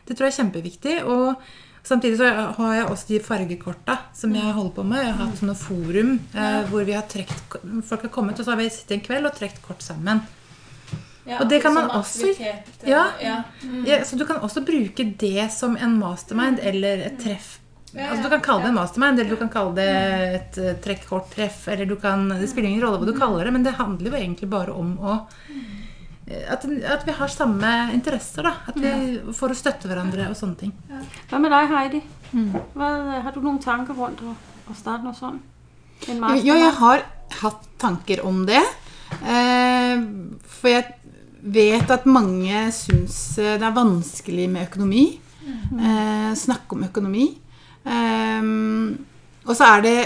Det 0.07 0.17
tror 0.17 0.27
jeg 0.29 0.39
er 0.39 0.43
kjempeviktig. 0.45 1.05
Og 1.05 1.37
samtidig 1.85 2.19
så 2.19 2.53
har 2.57 2.75
jeg 2.75 2.87
også 2.87 3.07
de 3.09 3.21
fargekorta 3.21 3.99
som 4.15 4.35
jeg 4.35 4.53
holder 4.53 4.71
på 4.75 4.83
med. 4.85 4.99
Jeg 5.05 5.15
har 5.15 5.27
hatt 5.27 5.39
sånne 5.39 5.57
forum 5.57 6.21
eh, 6.35 6.63
hvor 6.69 6.85
vi 6.85 6.93
har 6.93 7.03
trekt, 7.03 7.57
folk 7.85 8.03
har 8.03 8.11
kommet, 8.11 8.39
og 8.39 8.45
så 8.45 8.51
har 8.51 8.57
vi 8.59 8.69
sittet 8.69 8.91
en 8.99 9.01
kveld 9.07 9.27
og 9.27 9.33
trukket 9.35 9.63
kort 9.63 9.83
sammen. 9.83 10.21
Ja, 11.29 11.39
Og 11.43 11.49
det 11.51 11.61
kan 11.63 11.75
man 11.75 11.91
også- 11.91 12.31
eh, 12.41 12.57
Ja. 12.89 13.05
ja. 13.21 13.43
Mm. 13.63 13.85
Ja, 13.87 13.99
så 14.05 14.17
du 14.17 14.25
kan 14.25 14.37
også 14.41 14.65
bruke 14.65 15.05
det 15.19 15.51
som 15.53 15.77
en 15.77 15.99
mastermind 15.99 16.59
eller 16.63 17.05
et 17.07 17.19
treff. 17.21 17.59
Ja, 17.95 18.11
Altså, 18.11 18.23
du 18.23 18.29
kan 18.29 18.41
kalle 18.41 18.63
det 18.63 18.69
en 18.69 18.75
mastermind, 18.75 19.19
eller 19.21 19.31
du 19.31 19.37
kan 19.37 19.49
kalle 19.49 19.75
det 19.75 19.89
et 20.35 20.59
uh, 20.59 20.75
trekk-kort-treff. 20.85 21.69
eller 21.69 21.87
du 21.87 21.97
kan, 21.97 22.29
Det 22.29 22.49
spiller 22.49 22.69
ingen 22.69 22.83
rolle 22.83 22.99
hva 22.99 23.07
du 23.07 23.19
kaller 23.19 23.45
det, 23.45 23.53
men 23.53 23.63
det 23.63 23.75
handler 23.75 24.11
jo 24.11 24.17
egentlig 24.17 24.49
bare 24.51 24.73
om 24.73 24.97
å 24.99 25.27
eh, 26.29 26.45
at, 26.53 26.65
at 26.65 27.05
vi 27.07 27.13
har 27.13 27.29
samme 27.29 27.93
interesser. 27.95 28.43
da, 28.43 28.53
at 28.67 28.77
vi 28.77 29.21
For 29.33 29.49
å 29.49 29.57
støtte 29.57 29.89
hverandre 29.89 30.29
og 30.29 30.37
sånne 30.37 30.57
ting. 30.57 30.73
Hva 31.31 31.41
med 31.41 31.51
deg, 31.51 31.69
Heidi? 31.69 32.03
Hva, 32.75 33.23
har 33.23 33.33
du 33.33 33.41
noen 33.41 33.59
tanker 33.63 33.95
rundt 33.95 34.21
å, 34.21 34.35
å 34.71 34.75
starte 34.77 35.05
noe 35.05 35.15
sånt? 35.15 35.43
Jo, 36.07 36.55
jeg 36.55 36.73
har 36.73 37.03
hatt 37.41 37.65
tanker 37.79 38.25
om 38.25 38.45
det. 38.47 38.63
Eh, 39.25 39.97
for 40.45 40.69
jeg 40.69 40.95
vet 41.55 41.91
at 41.91 42.07
mange 42.09 42.67
syns 42.75 43.37
det 43.39 43.63
er 43.63 43.77
vanskelig 43.77 44.49
med 44.51 44.69
økonomi. 44.69 45.07
Eh, 45.79 46.33
snakke 46.37 46.77
om 46.77 46.85
økonomi. 46.85 47.29
Eh, 47.89 48.43
og 49.49 49.55
så 49.57 49.77
er 49.77 49.83
det 49.83 49.99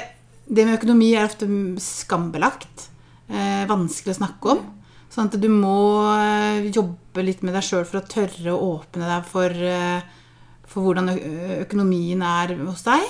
Det 0.52 0.66
med 0.66 0.74
økonomi 0.76 1.14
er 1.14 1.24
ofte 1.24 1.46
skambelagt. 1.80 2.88
Eh, 3.30 3.62
vanskelig 3.64 4.12
å 4.12 4.18
snakke 4.18 4.50
om. 4.50 4.58
Sånn 5.08 5.30
at 5.30 5.40
du 5.40 5.48
må 5.48 6.02
eh, 6.12 6.66
jobbe 6.68 7.22
litt 7.24 7.42
med 7.42 7.54
deg 7.54 7.62
sjøl 7.62 7.86
for 7.86 8.00
å 8.00 8.08
tørre 8.10 8.52
å 8.52 8.80
åpne 8.80 9.06
deg 9.06 9.24
for, 9.24 9.48
eh, 9.48 10.02
for 10.66 10.82
hvordan 10.82 11.08
økonomien 11.62 12.20
er 12.26 12.56
hos 12.66 12.82
deg. 12.82 13.06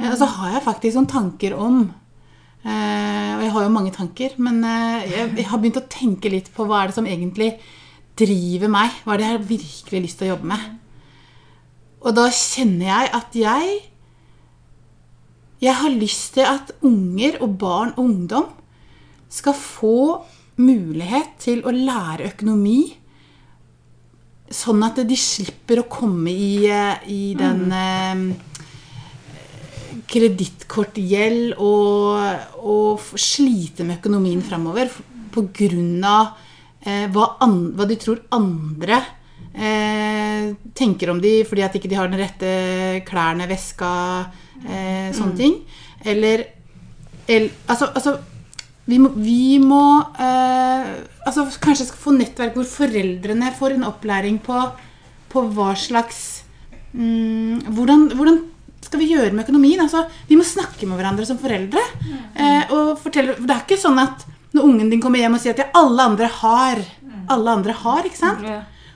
Eh, 0.00 0.10
Og 0.12 0.18
så 0.20 0.28
har 0.36 0.52
jeg 0.52 0.66
faktisk 0.68 0.94
noen 1.00 1.10
tanker 1.10 1.56
om 1.58 1.80
Eh, 1.88 2.05
og 2.66 3.42
jeg 3.44 3.52
har 3.54 3.66
jo 3.66 3.74
mange 3.74 3.92
tanker, 3.94 4.34
men 4.42 4.62
eh, 4.66 5.06
jeg, 5.12 5.46
har 5.46 5.60
begynt 5.60 5.78
å 5.78 5.88
tenke 5.90 6.30
litt 6.32 6.50
på 6.54 6.66
hva 6.66 6.82
er 6.82 6.90
det 6.90 6.96
som 6.96 7.06
egentlig 7.06 7.52
driver 8.18 8.72
meg. 8.72 8.96
Hva 9.04 9.14
er 9.14 9.20
det 9.20 9.26
jeg 9.26 9.36
har 9.36 9.50
virkelig 9.50 10.02
lyst 10.06 10.18
til 10.20 10.26
å 10.26 10.32
jobbe 10.34 10.50
med. 10.50 10.64
Og 12.06 12.16
da 12.16 12.26
kjenner 12.30 12.90
jeg 12.90 13.12
at 13.20 13.38
jeg 13.38 13.76
Jeg 15.56 15.72
har 15.72 15.88
lyst 15.88 16.34
til 16.34 16.44
at 16.44 16.74
unger 16.84 17.38
og 17.40 17.54
barn 17.56 17.94
og 17.94 18.02
ungdom 18.02 18.50
skal 19.32 19.54
få 19.56 20.22
mulighet 20.60 21.38
til 21.40 21.62
å 21.64 21.72
lære 21.72 22.28
økonomi. 22.28 22.82
Sånn 24.52 24.84
at 24.84 25.00
de 25.08 25.16
slipper 25.16 25.80
å 25.80 25.88
komme 25.88 26.30
i, 26.30 26.68
eh, 26.68 27.08
i 27.08 27.32
den 27.38 27.72
eh, 27.72 28.20
kredittkortgjeld 30.10 31.56
og, 31.62 32.58
og 32.62 33.06
slite 33.18 33.86
med 33.86 33.98
økonomien 34.00 34.42
framover 34.44 34.90
pga. 35.34 36.18
Eh, 36.86 37.06
hva, 37.12 37.26
an, 37.42 37.56
hva 37.76 37.86
de 37.88 37.96
tror 38.00 38.22
andre 38.36 39.00
eh, 39.52 40.52
tenker 40.76 41.10
om 41.10 41.20
de 41.22 41.40
fordi 41.48 41.64
at 41.66 41.74
ikke 41.76 41.90
de 41.90 41.98
har 41.98 42.10
den 42.10 42.20
rette 42.20 42.52
klærne, 43.08 43.48
veska, 43.50 43.90
eh, 44.62 45.10
sånne 45.16 45.36
ting. 45.38 45.58
Eller, 46.06 46.46
eller 47.26 47.50
altså, 47.66 47.90
altså 47.90 48.16
vi 48.86 49.00
må, 49.02 49.10
vi 49.18 49.58
må 49.58 49.82
eh, 50.22 50.90
altså, 51.26 51.48
kanskje 51.62 51.88
skal 51.88 52.02
få 52.04 52.14
nettverk 52.14 52.54
hvor 52.54 52.68
foreldrene 52.70 53.54
får 53.58 53.74
en 53.74 53.88
opplæring 53.88 54.38
på, 54.44 54.60
på 55.32 55.46
hva 55.56 55.72
slags 55.78 56.20
mm, 56.92 57.66
hvordan, 57.74 58.12
hvordan 58.14 58.44
skal 58.86 59.02
vi 59.02 59.10
gjøre 59.12 59.32
med 59.34 59.44
økonomien? 59.46 59.82
Altså, 59.84 60.04
vi 60.30 60.38
må 60.38 60.46
snakke 60.46 60.86
med 60.88 60.98
hverandre 61.00 61.26
som 61.28 61.38
foreldre. 61.42 61.82
Eh, 62.36 62.72
og 62.72 62.96
fortelle, 63.02 63.34
for 63.36 63.46
det 63.50 63.56
er 63.58 63.64
ikke 63.66 63.80
sånn 63.82 63.98
at 64.02 64.24
når 64.56 64.64
ungen 64.70 64.90
din 64.94 65.02
kommer 65.04 65.20
hjem 65.20 65.34
og 65.36 65.42
sier 65.42 65.52
at 65.56 65.64
ja, 65.66 65.68
alle 65.76 66.02
andre 66.12 66.26
har, 66.40 66.80
alle 67.28 67.50
andre 67.58 67.74
har, 67.84 68.06
ikke 68.08 68.22
sant? 68.22 68.44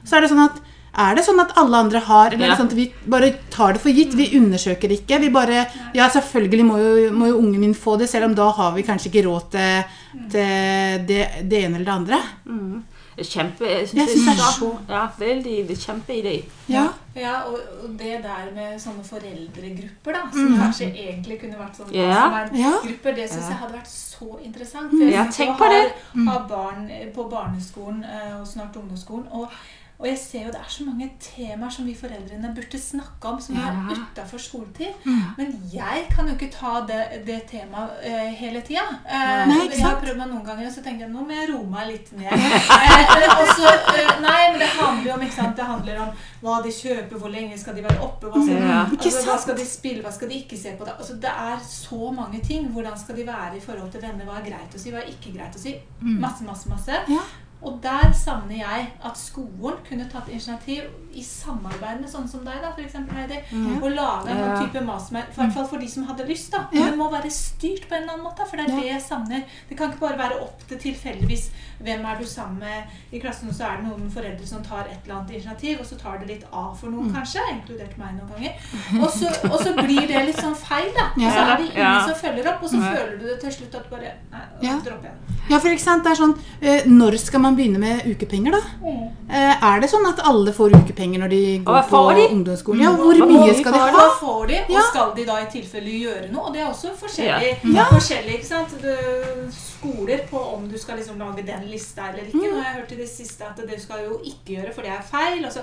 Så 0.06 0.16
er 0.16 0.24
det 0.24 0.30
sånn 0.32 0.44
at 0.46 0.60
er 1.00 1.14
det 1.14 1.22
sånn 1.22 1.38
at 1.38 1.52
alle 1.60 1.78
andre 1.84 2.00
har, 2.02 2.32
eller 2.34 2.48
er 2.48 2.50
Ja. 2.50 2.56
sånn 2.58 2.66
at 2.66 2.74
vi 2.74 2.88
bare 3.06 3.28
tar 3.54 3.74
det 3.76 3.80
for 3.82 3.90
gitt? 3.94 4.14
Vi 4.18 4.24
undersøker 4.38 4.90
ikke. 4.90 5.20
Vi 5.22 5.28
bare 5.30 5.66
Ja, 5.94 6.08
selvfølgelig 6.10 6.64
må 6.66 6.78
jo, 6.82 7.10
må 7.14 7.28
jo 7.30 7.38
ungen 7.38 7.60
min 7.60 7.74
få 7.74 7.96
det, 8.00 8.08
selv 8.10 8.24
om 8.26 8.34
da 8.34 8.48
har 8.50 8.72
vi 8.74 8.82
kanskje 8.82 9.06
ikke 9.12 9.22
råd 9.28 9.50
til, 9.50 9.84
til 10.32 11.06
det, 11.06 11.20
det 11.46 11.62
ene 11.64 11.78
eller 11.78 11.86
det 11.86 11.98
andre. 12.00 12.18
Kjempe, 13.18 13.64
jeg 13.66 13.78
Jeg 13.80 13.88
synes 13.88 14.10
synes 14.10 14.26
det 14.26 14.32
er 14.32 14.52
så 14.58 14.68
ja, 14.88 15.06
veldig 15.18 15.76
kjempeidé. 15.76 16.34
Ja. 16.68 16.86
Ja, 17.16 17.32
og, 17.42 17.58
og 17.82 17.88
det 17.98 18.20
der 18.22 18.52
med 18.54 18.78
sånne 18.80 19.02
foreldregrupper, 19.04 20.12
da, 20.14 20.20
som 20.32 20.54
kanskje 20.60 20.86
egentlig 20.94 21.40
kunne 21.40 21.58
vært 21.58 21.76
sånne 21.80 21.92
Ja. 21.96 22.28
mastermind-grupper, 22.30 23.14
det 23.18 23.26
syns 23.30 23.48
jeg 23.50 23.58
hadde 23.60 23.74
vært 23.74 23.90
så 23.90 24.38
interessant. 24.44 24.90
For 24.94 25.04
jeg 25.04 25.12
Ja, 25.12 25.26
tenk 25.32 25.58
på 25.58 25.64
har, 25.64 25.74
det. 25.74 26.28
har 26.28 26.46
barn 26.48 26.90
på 27.14 27.26
barneskolen 27.30 28.04
eh, 28.04 28.40
og 28.40 28.46
snart 28.46 28.76
ungdomsskolen. 28.76 29.26
Og, 29.32 29.48
og 30.00 30.06
jeg 30.08 30.18
ser 30.18 30.44
jo 30.46 30.52
det 30.54 30.60
er 30.62 30.70
så 30.72 30.84
mange 30.86 31.06
temaer 31.20 31.72
som 31.74 31.84
vi 31.84 31.92
foreldrene 31.94 32.50
burde 32.56 32.78
snakke 32.80 33.28
om, 33.28 33.40
som 33.40 33.56
er 33.60 33.66
Ja. 33.68 33.96
utafor 34.00 34.40
skoletid. 34.40 34.94
Men 35.36 35.50
jeg 35.72 36.06
kan 36.14 36.26
jo 36.28 36.34
ikke 36.38 36.48
ta 36.54 36.80
det, 36.88 37.00
det 37.26 37.42
temaet 37.50 37.90
uh, 38.06 38.30
hele 38.40 38.62
tida. 38.64 38.86
Uh, 39.04 39.44
Nei, 39.50 39.58
jeg 39.68 39.84
har 39.84 39.98
prøvd 40.00 40.16
meg 40.16 40.30
noen 40.32 40.44
ganger, 40.46 40.66
og 40.70 40.72
så 40.72 40.82
tenker 40.86 41.04
jeg 41.04 41.12
nå 41.12 41.20
må 41.28 41.36
jeg 41.36 41.50
roe 41.52 41.66
meg 41.68 41.90
litt 41.92 42.12
ned. 42.16 42.32
uh, 42.32 43.44
så, 43.58 43.74
nei, 44.24 44.40
men 44.50 44.58
det 44.62 44.70
handler 44.78 45.10
jo 45.10 45.14
om 45.18 45.26
ikke 45.26 45.36
sant? 45.36 45.56
Det 45.60 45.68
handler 45.68 46.00
om 46.06 46.14
hva 46.46 46.56
de 46.64 46.72
kjøper, 46.78 47.20
hvor 47.20 47.34
lenge 47.36 47.58
skal 47.60 47.76
de 47.76 47.84
være 47.84 48.00
oppe, 48.08 48.32
hva 48.32 48.40
skal, 48.44 48.64
Ja. 48.70 48.80
Altså, 48.88 49.22
hva 49.28 49.36
skal 49.44 49.60
de 49.60 49.68
spille, 49.68 50.02
hva 50.06 50.12
skal 50.16 50.32
de 50.32 50.40
ikke 50.40 50.56
se 50.58 50.72
på. 50.78 50.88
Det, 50.88 50.96
Altså, 51.00 51.14
det 51.20 51.30
er 51.52 51.60
så 51.68 52.10
mange 52.16 52.40
ting. 52.44 52.66
Hvordan 52.72 52.96
skal 52.98 53.16
de 53.16 53.26
være 53.26 53.56
i 53.56 53.60
forhold 53.60 53.92
til 53.92 54.00
denne? 54.00 54.24
Hva 54.24 54.40
er 54.40 54.48
greit 54.48 54.74
å 54.74 54.80
si, 54.80 54.90
hva 54.92 55.04
er 55.04 55.12
ikke 55.12 55.32
greit 55.36 55.56
å 55.56 55.60
si? 55.60 55.76
Masse, 56.00 56.44
masse, 56.44 56.68
masse. 56.72 57.04
Ja. 57.08 57.22
Og 57.62 57.80
der 57.82 58.12
savner 58.12 58.56
jeg 58.56 58.92
at 59.04 59.18
skolen 59.20 59.82
kunne 59.88 60.08
tatt 60.08 60.28
initiativ 60.32 60.82
i 61.14 61.22
samarbeid 61.22 62.00
med 62.00 62.08
sånne 62.10 62.28
som 62.28 62.44
deg, 62.44 62.60
da, 62.62 62.70
eksempel, 62.78 63.16
Heidi, 63.16 63.38
og 63.82 63.90
lage 63.92 64.28
en 64.30 64.38
Ja. 64.38 64.60
type 64.62 64.80
mastermind, 64.84 65.24
i 65.30 65.34
hvert 65.40 65.52
fall 65.52 65.66
for 65.66 65.78
de 65.78 65.88
som 65.88 66.04
hadde 66.04 66.26
lyst. 66.28 66.50
da. 66.52 66.66
Ja. 66.72 66.86
Det 66.90 66.96
må 66.98 67.10
være 67.10 67.30
styrt 67.30 67.88
på 67.88 67.94
en 67.96 68.02
eller 68.02 68.12
annen 68.14 68.24
måte, 68.26 68.46
for 68.48 68.56
det 68.56 68.66
er 68.68 68.72
Ja. 68.72 68.80
det 68.80 68.86
jeg 68.92 69.02
savner. 69.02 69.42
Det 69.68 69.76
kan 69.78 69.90
ikke 69.90 70.00
bare 70.00 70.18
være 70.18 70.40
opp 70.42 70.66
til 70.68 70.78
tilfeldigvis 70.78 71.50
hvem 71.82 72.04
er 72.04 72.18
du 72.18 72.24
sammen 72.26 72.58
med 72.58 72.84
i 73.12 73.18
klassen, 73.18 73.48
og 73.48 73.54
så 73.54 73.64
er 73.64 73.76
det 73.76 73.86
noen 73.86 74.10
foreldre 74.10 74.46
som 74.46 74.62
tar 74.62 74.84
et 74.90 74.98
eller 75.04 75.20
annet 75.20 75.30
initiativ, 75.30 75.80
og 75.80 75.86
så 75.86 75.96
tar 75.98 76.18
det 76.18 76.28
litt 76.28 76.44
av 76.52 76.76
for 76.78 76.86
Mm. 76.88 76.94
noen, 76.96 77.14
kanskje, 77.14 77.40
inkludert 77.50 77.96
meg 77.98 78.14
noen 78.18 78.30
ganger. 78.34 78.52
Og 79.02 79.10
så, 79.10 79.26
og 79.50 79.58
så 79.60 79.74
blir 79.74 80.06
det 80.06 80.26
litt 80.26 80.36
sånn 80.36 80.54
feil, 80.56 80.92
da. 80.94 81.06
Og 81.16 81.32
så 81.32 81.52
er 81.52 81.56
det 81.56 81.66
ingen 81.70 81.76
Ja. 81.76 82.06
som 82.06 82.14
følger 82.14 82.46
opp, 82.54 82.62
og 82.62 82.68
så 82.70 82.76
føler 82.80 83.18
du 83.18 83.26
det 83.26 83.40
til 83.40 83.50
slutt 83.50 83.74
at 83.74 83.82
du 83.84 83.96
bare 83.96 84.12
Nei, 84.30 84.40
Ja. 84.62 84.78
dropper 84.78 85.08
igjen. 85.08 85.18
Ja, 85.50 85.58
for 85.58 85.68
ikke 85.68 85.80
sant, 85.80 86.04
det 86.04 86.12
er 86.12 86.22
sånn 86.22 86.38
eh, 86.62 86.82
Når 86.86 87.18
skal 87.18 87.40
man 87.40 87.56
begynne 87.56 87.78
med 87.78 88.04
ukepenger, 88.04 88.52
da? 88.52 88.60
Mm. 88.84 89.10
er 89.62 89.80
det 89.80 89.90
sånn 89.90 90.06
at 90.06 90.20
alle 90.24 90.52
får 90.52 90.70
ukepenger 90.72 91.09
når 91.18 91.28
de 91.30 91.58
går 91.64 91.82
på 91.90 92.14
de? 92.16 92.28
ungdomsskolen? 92.34 92.82
Ja, 92.82 92.90
Mm. 92.90 92.96
hvor 92.96 93.14
Hva 93.16 93.26
mye 93.26 93.54
skal 93.58 93.72
de 93.72 93.78
ha? 93.78 93.90
Hva 93.90 94.08
får 94.20 94.46
de, 94.48 94.58
og 94.76 94.82
skal 94.90 95.12
de 95.16 95.24
da 95.26 95.36
i 95.40 95.46
tilfelle 95.50 95.90
gjøre 96.04 96.30
noe? 96.32 96.46
Og 96.46 96.52
det 96.54 96.60
er 96.62 96.66
også 96.70 96.94
forskjellig, 97.00 97.74
Ja. 97.74 97.84
forskjellig 97.84 98.34
ikke 98.38 98.46
sant? 98.46 98.68
Du, 98.82 98.94
skoler 99.50 100.18
på 100.30 100.38
om 100.54 100.68
du 100.68 100.78
skal 100.78 100.96
liksom 100.98 101.18
lage 101.18 101.42
den 101.46 101.68
lista 101.70 102.08
eller 102.10 102.22
ikke. 102.28 102.36
Mm. 102.36 102.54
Nå 102.54 102.62
har 102.62 102.72
jeg 102.72 102.80
hørt 102.82 102.92
i 102.92 102.96
det 102.96 103.08
siste 103.08 103.42
at 103.44 103.56
det 103.68 103.80
skal 103.82 104.04
jo 104.08 104.20
ikke 104.24 104.56
gjøre, 104.56 104.74
for 104.74 104.82
det 104.82 104.90
er 104.90 105.02
feil. 105.10 105.44
Og 105.46 105.52
så, 105.52 105.60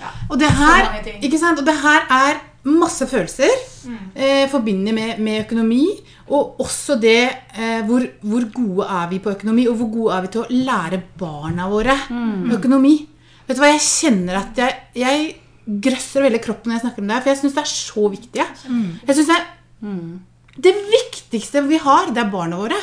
ja. 0.00 0.08
Og 0.30 0.38
det 0.38 0.48
her, 0.50 0.88
ikke 1.22 1.38
sant? 1.38 1.58
Og 1.58 1.66
det 1.66 1.74
her 1.82 2.06
er 2.10 2.40
masse 2.64 3.06
følelser 3.06 3.50
Mm. 3.84 3.96
eh, 4.14 4.48
forbundet 4.48 4.94
med, 4.94 5.18
med 5.18 5.40
økonomi. 5.44 5.86
Og 6.30 6.56
også 6.60 6.94
det 7.00 7.28
eh, 7.58 7.82
hvor, 7.82 8.00
hvor 8.22 8.44
gode 8.54 8.86
er 8.86 9.08
vi 9.10 9.18
på 9.18 9.30
økonomi, 9.30 9.66
og 9.68 9.74
hvor 9.76 9.90
gode 9.92 10.14
er 10.16 10.20
vi 10.20 10.28
til 10.28 10.40
å 10.42 10.46
lære 10.50 11.02
barna 11.18 11.66
våre 11.68 11.96
økonomi. 12.54 13.08
Vet 13.46 13.56
du 13.58 13.62
hva, 13.62 13.72
jeg 13.72 13.84
kjenner 13.84 14.38
at 14.42 14.58
jeg, 14.58 14.76
jeg 14.98 15.30
grøsser 15.82 16.24
veldig 16.26 16.40
kroppen 16.42 16.70
når 16.70 16.78
jeg 16.78 16.84
snakker 16.86 17.02
om 17.02 17.08
det 17.08 17.16
her, 17.16 17.24
for 17.24 17.32
jeg 17.32 17.40
syns 17.40 17.56
det 17.56 17.62
er 17.62 17.72
så 17.72 18.04
viktig. 18.12 18.38
ja. 18.40 18.46
Jeg 19.06 19.18
synes 19.18 19.30
det, 19.32 19.38
er, 19.38 19.50
det 20.68 20.74
viktigste 20.90 21.62
vi 21.68 21.80
har, 21.82 22.10
det 22.14 22.22
er 22.22 22.32
barna 22.32 22.58
våre. 22.60 22.78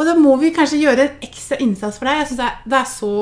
Og 0.00 0.06
da 0.06 0.14
må 0.16 0.36
vi 0.40 0.52
kanskje 0.54 0.80
gjøre 0.80 1.04
en 1.04 1.24
ekstra 1.26 1.58
innsats 1.60 1.98
for 2.00 2.08
deg. 2.08 2.22
Jeg 2.22 2.30
synes 2.30 2.40
det, 2.40 2.46
er, 2.46 2.60
det 2.72 2.78
er 2.78 2.88
så 2.88 3.14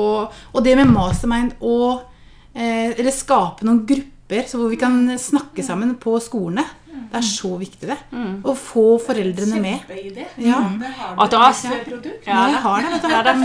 Og 0.53 0.63
det 0.63 0.75
med 0.77 0.91
mastermind 0.93 1.57
og 1.59 2.05
eh, 2.53 2.93
Eller 2.93 3.11
skape 3.11 3.65
noen 3.67 3.81
grupper 3.89 4.45
så 4.47 4.59
hvor 4.59 4.69
vi 4.69 4.77
kan 4.77 5.17
snakke 5.17 5.65
sammen 5.65 5.95
på 5.97 6.13
skolene. 6.21 6.63
Det 6.89 7.17
er 7.17 7.25
så 7.25 7.49
viktig, 7.57 7.87
det. 7.89 7.97
Å 8.45 8.53
få 8.57 8.85
foreldrene 9.01 9.59
med. 9.61 9.81
Kjempeidé. 9.87 10.25
Ja. 10.45 10.59
Det 10.77 10.91
har 10.99 11.89
du 11.89 11.97
Det. 12.03 12.15
Ja, 12.27 12.41
jeg 12.53 12.61
har 12.65 12.85
det. 12.85 12.91
vet 12.93 13.01
du. 13.01 13.09
Ja, 13.13 13.21
det, 13.25 13.35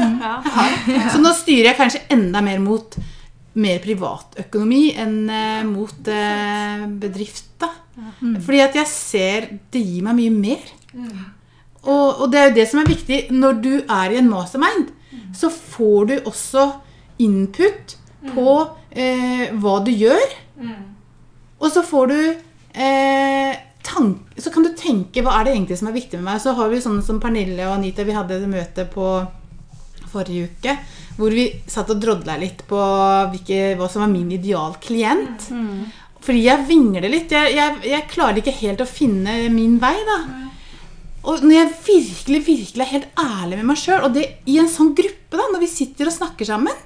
ja. 0.94 1.04
Så 1.12 1.20
nå 1.22 1.32
styrer 1.36 1.70
jeg 1.70 1.78
kanskje 1.78 2.02
enda 2.12 2.42
mer 2.44 2.60
mot 2.64 2.98
mer 3.54 3.78
privatøkonomi 3.82 4.82
enn 4.98 5.18
uh, 5.30 5.62
mot 5.68 6.10
uh, 6.10 6.86
bedrift. 7.00 7.52
da. 7.62 7.70
Fordi 8.42 8.60
at 8.64 8.76
jeg 8.80 8.90
ser 8.90 9.48
det 9.72 9.82
gir 9.84 10.02
meg 10.06 10.18
mye 10.18 10.34
mer. 10.34 10.72
Og, 11.84 12.24
og 12.24 12.30
det 12.32 12.40
er 12.40 12.48
jo 12.48 12.56
det 12.56 12.68
som 12.70 12.80
er 12.82 12.90
viktig. 12.90 13.20
Når 13.34 13.60
du 13.62 13.74
er 13.82 14.14
i 14.14 14.18
en 14.18 14.30
mastermind, 14.30 14.90
så 15.36 15.50
får 15.52 16.10
du 16.10 16.14
også 16.24 16.66
input 17.22 17.94
på 18.34 18.56
uh, 18.64 19.44
hva 19.60 19.76
du 19.86 19.92
gjør. 19.94 20.34
Og 21.60 21.70
så 21.72 21.84
får 21.86 22.10
du 22.10 22.18
eh, 22.74 23.54
tank, 23.84 24.34
Så 24.36 24.50
kan 24.50 24.66
du 24.66 24.72
tenke 24.76 25.22
hva 25.22 25.38
er 25.38 25.46
det 25.46 25.54
egentlig 25.54 25.78
som 25.80 25.88
er 25.90 25.96
viktig 25.96 26.18
med 26.18 26.28
meg. 26.32 26.42
Så 26.42 26.54
har 26.58 26.70
vi 26.72 26.82
sånne 26.82 27.04
som 27.06 27.20
Pernille 27.22 27.68
og 27.68 27.78
Anita, 27.78 28.04
vi 28.06 28.16
hadde 28.16 28.40
et 28.40 28.50
møte 28.50 28.86
på 28.90 29.08
forrige 30.12 30.50
uke. 30.50 30.76
Hvor 31.18 31.34
vi 31.34 31.46
satt 31.70 31.92
og 31.94 32.00
drodla 32.02 32.36
litt 32.40 32.64
på 32.66 32.80
hvilke, 33.32 33.74
hva 33.78 33.88
som 33.90 34.02
var 34.02 34.10
min 34.10 34.32
idealklient. 34.34 35.50
Fordi 36.24 36.40
jeg 36.46 36.66
vingler 36.66 37.10
litt. 37.12 37.30
Jeg, 37.30 37.52
jeg, 37.54 37.82
jeg 37.92 38.08
klarer 38.10 38.40
ikke 38.40 38.56
helt 38.62 38.82
å 38.82 38.88
finne 38.88 39.44
min 39.52 39.76
vei, 39.82 39.94
da. 40.08 40.18
Og 41.24 41.44
når 41.44 41.54
jeg 41.56 41.74
virkelig 41.86 42.40
virkelig 42.44 42.84
er 42.84 42.90
helt 42.90 43.20
ærlig 43.20 43.58
med 43.60 43.68
meg 43.70 43.78
sjøl, 43.80 44.02
og 44.04 44.12
det 44.16 44.26
i 44.50 44.58
en 44.60 44.68
sånn 44.68 44.92
gruppe, 44.96 45.36
da, 45.38 45.46
når 45.52 45.62
vi 45.62 45.70
sitter 45.72 46.10
og 46.10 46.16
snakker 46.16 46.48
sammen, 46.48 46.82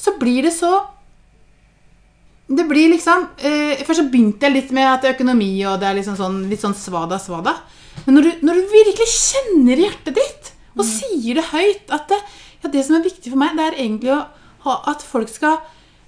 så 0.00 0.14
blir 0.20 0.46
det 0.46 0.54
så 0.56 0.70
Det 2.46 2.64
blir 2.68 2.92
liksom 2.92 3.24
eh, 3.42 3.80
Først 3.82 4.04
så 4.04 4.06
begynte 4.10 4.46
jeg 4.46 4.54
litt 4.54 4.74
med 4.76 4.86
at 4.86 5.02
det 5.02 5.10
er 5.10 5.16
økonomi, 5.16 5.50
og 5.66 5.80
det 5.82 5.88
er 5.88 5.96
liksom 5.98 6.18
sånn, 6.18 6.44
litt 6.50 6.62
sånn 6.62 6.76
svada, 6.78 7.18
svada. 7.22 7.56
Men 8.04 8.18
når 8.18 8.26
du, 8.26 8.44
når 8.46 8.60
du 8.60 8.74
virkelig 8.74 9.08
kjenner 9.10 9.82
hjertet 9.82 10.18
ditt, 10.18 10.52
og 10.76 10.84
sier 10.86 11.38
det 11.38 11.46
høyt 11.50 11.94
at 11.94 12.10
det, 12.12 12.18
ja, 12.62 12.70
det 12.70 12.84
som 12.84 12.98
er 12.98 13.06
viktig 13.06 13.32
for 13.32 13.40
meg, 13.40 13.56
det 13.56 13.64
er 13.64 13.78
egentlig 13.80 14.12
ha, 14.66 14.76
at 14.92 15.02
folk 15.06 15.30
skal 15.32 15.58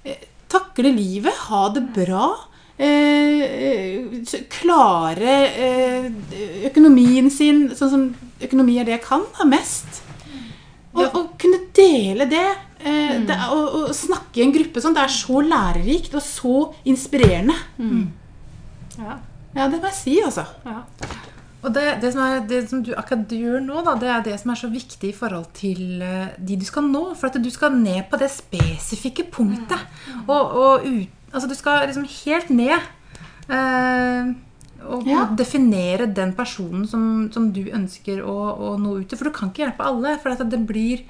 eh, 0.05 0.29
takle 0.53 0.93
livet, 0.95 1.35
ha 1.49 1.65
det 1.75 1.83
bra. 1.97 2.29
Eh, 2.79 3.43
eh, 3.43 4.43
klare 4.53 5.39
eh, 5.51 6.05
økonomien 6.69 7.27
sin 7.35 7.65
sånn 7.75 7.91
som 7.91 8.05
økonomi 8.45 8.77
er 8.79 8.87
det 8.87 8.95
jeg 8.99 9.07
kan 9.09 9.25
da, 9.35 9.49
mest. 9.49 10.05
Og, 10.95 11.03
og 11.09 11.25
kunne 11.41 11.65
dele 11.75 12.29
det, 12.31 12.47
eh, 12.81 13.17
det 13.29 13.37
å, 13.49 13.57
og, 13.59 13.79
og 13.89 13.95
snakke 13.97 14.41
i 14.41 14.45
en 14.47 14.53
gruppe 14.55 14.81
sånn, 14.85 14.95
det 14.97 15.05
er 15.07 15.15
så 15.15 15.41
lærerikt 15.45 16.15
og 16.19 16.23
så 16.25 16.55
inspirerende. 16.89 17.57
Ja. 18.99 19.19
Ja, 19.57 19.67
det 19.73 19.79
må 19.81 19.89
jeg 19.89 19.97
si, 19.97 20.19
altså. 20.23 20.45
Ja. 20.67 20.83
Og 21.65 21.73
det, 21.75 21.83
det, 22.03 22.13
som 22.15 22.21
er, 22.23 22.43
det 22.47 22.59
som 22.71 22.83
du 22.87 22.93
akkurat 22.95 23.25
du 23.27 23.35
gjør 23.35 23.63
nå, 23.65 23.81
da, 23.83 23.95
det 23.99 24.11
er 24.15 24.21
det 24.29 24.37
som 24.39 24.53
er 24.53 24.59
så 24.61 24.69
viktig 24.71 25.09
i 25.11 25.17
forhold 25.17 25.49
til 25.59 26.03
eh, 26.07 26.29
de 26.39 26.59
du 26.61 26.67
skal 26.69 26.87
nå. 26.87 27.01
For 27.19 27.27
at 27.33 27.39
du 27.43 27.49
skal 27.51 27.75
ned 27.75 28.05
på 28.13 28.21
det 28.21 28.29
spesifikke 28.31 29.25
punktet. 29.35 29.81
Og, 30.29 30.55
og 30.55 30.87
ut, 30.87 31.17
altså 31.33 31.49
du 31.51 31.57
skal 31.59 31.89
liksom 31.89 32.07
helt 32.21 32.53
ned. 32.55 32.79
Eh, 33.51 34.31
og 34.89 35.09
Ja. 35.11 35.25
definere 35.35 36.07
den 36.15 36.31
personen 36.39 36.87
som, 36.87 37.27
som 37.35 37.49
du 37.53 37.65
ønsker 37.75 38.23
å, 38.23 38.37
å 38.55 38.77
nå 38.79 39.01
ut 39.01 39.09
til. 39.11 39.19
For 39.19 39.27
du 39.27 39.35
kan 39.35 39.51
ikke 39.51 39.65
hjelpe 39.67 39.89
alle. 39.91 40.15
For 40.23 40.37
at 40.37 40.45
det 40.47 40.61
blir 40.69 41.03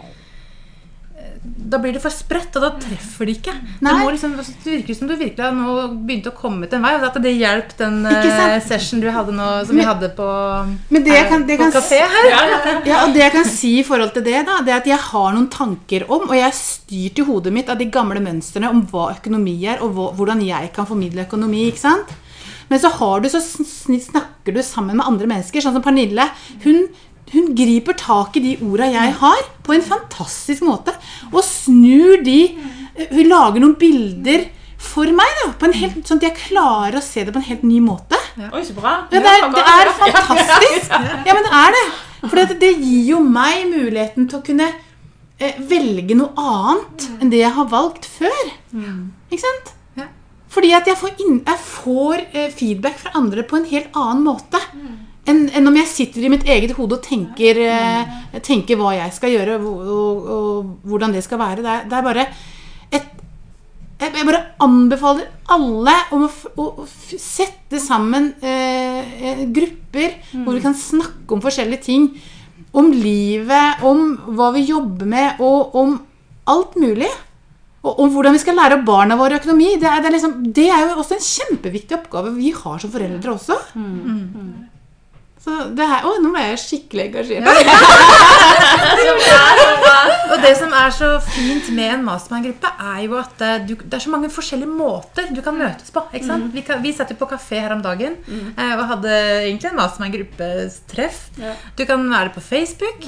da 1.43 1.79
blir 1.81 1.93
det 1.93 2.01
for 2.03 2.13
spredt, 2.13 2.57
og 2.57 2.65
da 2.65 2.71
treffer 2.81 3.29
de 3.29 3.35
ikke. 3.37 3.53
Det, 3.53 3.85
Nei. 3.85 3.95
må 4.01 4.13
liksom, 4.15 4.35
altså, 4.41 4.55
det 4.65 4.75
virker 4.79 4.97
som 4.97 5.11
du 5.11 5.15
virkelig 5.15 5.45
har 5.45 5.57
nå 5.57 5.75
begynt 6.09 6.29
å 6.31 6.35
komme 6.37 6.69
til 6.69 6.79
en 6.79 6.87
vei. 6.87 6.93
Og 6.97 7.07
at 7.09 7.19
det 7.25 7.35
hjalp 7.37 7.75
den 7.81 7.99
eh, 8.09 8.59
session 8.65 9.03
du 9.03 9.09
hadde 9.13 9.35
nå, 9.37 9.49
som 9.69 9.79
vi 9.79 9.87
hadde 9.87 10.11
på, 10.17 10.29
Men 10.95 11.05
det 11.07 11.17
jeg 11.17 11.27
kan, 11.33 11.45
det 11.49 11.59
på 11.59 11.67
kan 11.67 11.75
kafé 11.77 12.01
her. 12.15 12.31
Ja, 12.89 13.03
og 13.05 13.17
det 13.17 13.25
jeg 13.25 13.35
kan 13.37 13.49
si 13.49 13.75
i 13.81 13.87
forhold 13.87 14.15
til 14.17 14.25
det, 14.29 14.39
da, 14.49 14.61
det 14.65 14.75
er 14.75 14.81
at 14.81 14.89
jeg 14.89 15.01
har 15.11 15.35
noen 15.37 15.51
tanker 15.53 16.07
om, 16.09 16.29
og 16.31 16.37
jeg 16.37 16.47
er 16.49 16.57
styrt 16.57 17.21
i 17.21 17.27
hodet 17.29 17.55
mitt 17.55 17.69
av 17.73 17.81
de 17.81 17.91
gamle 17.93 18.23
mønstrene 18.25 18.73
om 18.73 18.87
hva 18.89 19.11
økonomi 19.17 19.59
er, 19.69 19.85
og 19.85 19.93
hva, 19.97 20.09
hvordan 20.19 20.43
jeg 20.47 20.73
kan 20.77 20.89
formidle 20.89 21.27
økonomi. 21.29 21.69
ikke 21.73 21.85
sant? 21.85 22.17
Men 22.69 22.81
så 22.81 22.91
har 22.93 23.23
du 23.25 23.29
så 23.33 23.41
snakker 23.41 24.53
du 24.53 24.61
sammen 24.65 24.99
med 24.99 25.09
andre 25.09 25.29
mennesker, 25.31 25.63
sånn 25.65 25.77
som 25.77 25.85
Pernille. 25.85 26.29
Hun, 26.65 26.85
hun 27.33 27.55
griper 27.57 27.97
tak 27.99 28.37
i 28.39 28.43
de 28.45 28.53
orda 28.65 28.89
jeg 28.93 29.15
har, 29.21 29.43
på 29.67 29.75
en 29.77 29.85
fantastisk 29.85 30.65
måte. 30.67 30.95
Og 31.33 31.43
snur 31.45 32.23
de 32.25 32.41
Hun 33.13 33.29
lager 33.31 33.63
noen 33.63 33.77
bilder 33.79 34.49
for 34.83 35.07
meg, 35.15 35.29
da, 35.39 35.53
på 35.55 35.69
en 35.69 35.75
helt, 35.79 36.01
sånn 36.07 36.19
at 36.19 36.25
jeg 36.27 36.39
klarer 36.41 36.97
å 36.99 37.03
se 37.03 37.23
det 37.23 37.31
på 37.31 37.39
en 37.39 37.47
helt 37.47 37.63
ny 37.63 37.79
måte. 37.83 38.19
Oi, 38.49 38.63
så 38.67 38.75
bra. 38.75 38.97
Ja, 39.13 39.21
det 39.23 39.31
er, 39.37 39.47
det 39.55 39.63
er 39.63 39.91
fantastisk. 40.01 40.91
Ja, 41.29 41.37
men 41.37 41.47
det 41.47 41.53
er 41.61 41.77
det. 41.77 41.85
For 42.25 42.35
det, 42.41 42.59
det 42.59 42.73
gir 42.75 43.05
jo 43.13 43.21
meg 43.23 43.69
muligheten 43.71 44.27
til 44.27 44.41
å 44.41 44.43
kunne 44.43 44.67
eh, 45.39 45.59
velge 45.71 46.19
noe 46.19 46.35
annet 46.35 47.07
enn 47.21 47.31
det 47.31 47.45
jeg 47.45 47.55
har 47.55 47.71
valgt 47.71 48.11
før. 48.19 48.55
Ikke 49.31 49.45
sant? 49.47 49.75
Fordi 50.49 50.71
at 50.75 50.87
jeg 50.89 50.97
får, 50.97 51.11
inn, 51.23 51.41
jeg 51.45 51.61
får 51.61 52.23
eh, 52.33 52.49
feedback 52.57 52.99
fra 53.03 53.13
andre 53.19 53.45
på 53.47 53.59
en 53.61 53.67
helt 53.69 53.95
annen 53.95 54.25
måte. 54.27 54.59
Enn 55.29 55.43
enn 55.53 55.69
om 55.69 55.77
jeg 55.77 55.91
sitter 55.91 56.25
i 56.25 56.31
mitt 56.33 56.47
eget 56.49 56.73
hode 56.79 56.97
og 56.99 57.03
tenker, 57.05 57.59
eh, 57.69 58.39
tenker 58.45 58.79
hva 58.81 58.95
jeg 58.97 59.13
skal 59.17 59.35
gjøre, 59.35 59.59
og, 59.61 59.91
og, 59.97 60.31
og 60.37 60.89
hvordan 60.89 61.13
det 61.13 61.23
skal 61.27 61.41
være. 61.43 61.63
Det 61.67 61.75
er, 61.75 61.85
det 61.91 61.99
er 61.99 62.07
bare 62.07 62.27
et 62.97 63.15
jeg 63.99 64.25
bare 64.29 64.41
anbefaler 64.63 65.27
alle 65.51 65.95
om 66.15 66.23
å, 66.23 66.29
f- 66.31 66.53
å 66.55 66.85
sette 67.19 67.81
sammen 67.83 68.29
eh, 68.41 69.43
grupper 69.51 69.57
grupper 69.89 70.45
hvor 70.45 70.55
vi 70.55 70.61
kan 70.63 70.77
snakke 70.79 71.35
om 71.35 71.41
forskjellige 71.43 71.83
ting. 71.89 72.05
Om 72.79 72.93
livet, 72.93 73.83
om 73.89 74.13
hva 74.37 74.53
vi 74.55 74.63
jobber 74.69 75.09
med, 75.09 75.41
og 75.43 75.75
om 75.81 75.95
alt 76.53 76.77
mulig. 76.79 77.09
Og 77.83 77.99
om 78.05 78.11
hvordan 78.13 78.35
vi 78.37 78.41
skal 78.43 78.55
lære 78.59 78.83
barna 78.87 79.17
våre 79.19 79.39
økonomi. 79.41 79.75
Det 79.81 79.89
er, 79.89 80.03
det, 80.05 80.11
er 80.11 80.15
liksom, 80.19 80.35
det 80.55 80.67
er 80.69 80.83
jo 80.85 80.99
også 81.03 81.17
en 81.17 81.25
kjempeviktig 81.27 81.97
oppgave 81.99 82.35
vi 82.37 82.53
har 82.55 82.79
som 82.83 82.93
foreldre 82.93 83.35
også. 83.35 83.57
Så 85.39 85.51
det 85.79 85.87
her, 85.87 86.03
å, 86.07 86.09
nå 86.23 86.29
ble 86.35 86.43
jeg 86.49 86.59
skikkelig 86.65 87.05
engasjert. 87.09 87.45
Og 90.29 90.43
det 90.43 90.51
som 90.59 90.73
er 90.77 90.91
så 90.93 91.09
fint 91.25 91.71
med 91.77 91.95
en 91.95 92.03
mastermind-gruppe, 92.07 92.69
er 92.91 92.99
jo 93.07 93.13
at 93.21 93.45
eh, 93.47 93.61
du, 93.69 93.73
det 93.79 93.97
er 93.97 94.05
så 94.05 94.13
mange 94.13 94.31
forskjellige 94.33 94.71
måter 94.71 95.25
du 95.35 95.41
kan 95.45 95.57
møtes 95.59 95.91
på. 95.95 96.01
ikke 96.13 96.27
sant? 96.27 96.55
Vi, 96.55 96.61
kan, 96.67 96.83
vi 96.85 96.93
satt 96.97 97.11
jo 97.15 97.19
på 97.21 97.31
kafé 97.31 97.57
her 97.65 97.73
om 97.77 97.83
dagen 97.85 98.13
mm. 98.27 98.49
og 98.59 98.85
hadde 98.93 99.13
egentlig 99.47 99.69
en 99.71 99.79
mastermind-gruppetreff. 99.79 101.19
Ja. 101.41 101.53
Du 101.79 101.83
kan 101.89 102.01
være 102.11 102.31
på 102.35 102.41
Facebook. 102.45 103.01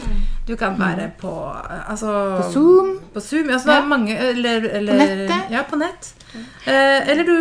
Du 0.46 0.56
kan 0.56 0.78
være 0.78 1.10
på 1.18 1.50
eh, 1.50 1.90
altså, 1.90 2.36
På 2.38 2.52
Zoom. 2.52 2.98
På 3.14 3.20
Zoom, 3.20 3.50
altså, 3.50 3.72
Ja. 3.72 3.86
mange 3.86 4.18
eller, 4.18 4.70
eller, 4.70 4.92
På 4.92 4.98
nettet. 5.04 5.40
Ja, 5.50 5.62
på 5.70 5.76
nett. 5.76 6.14
Eh, 6.64 7.08
eller 7.10 7.24
du, 7.26 7.34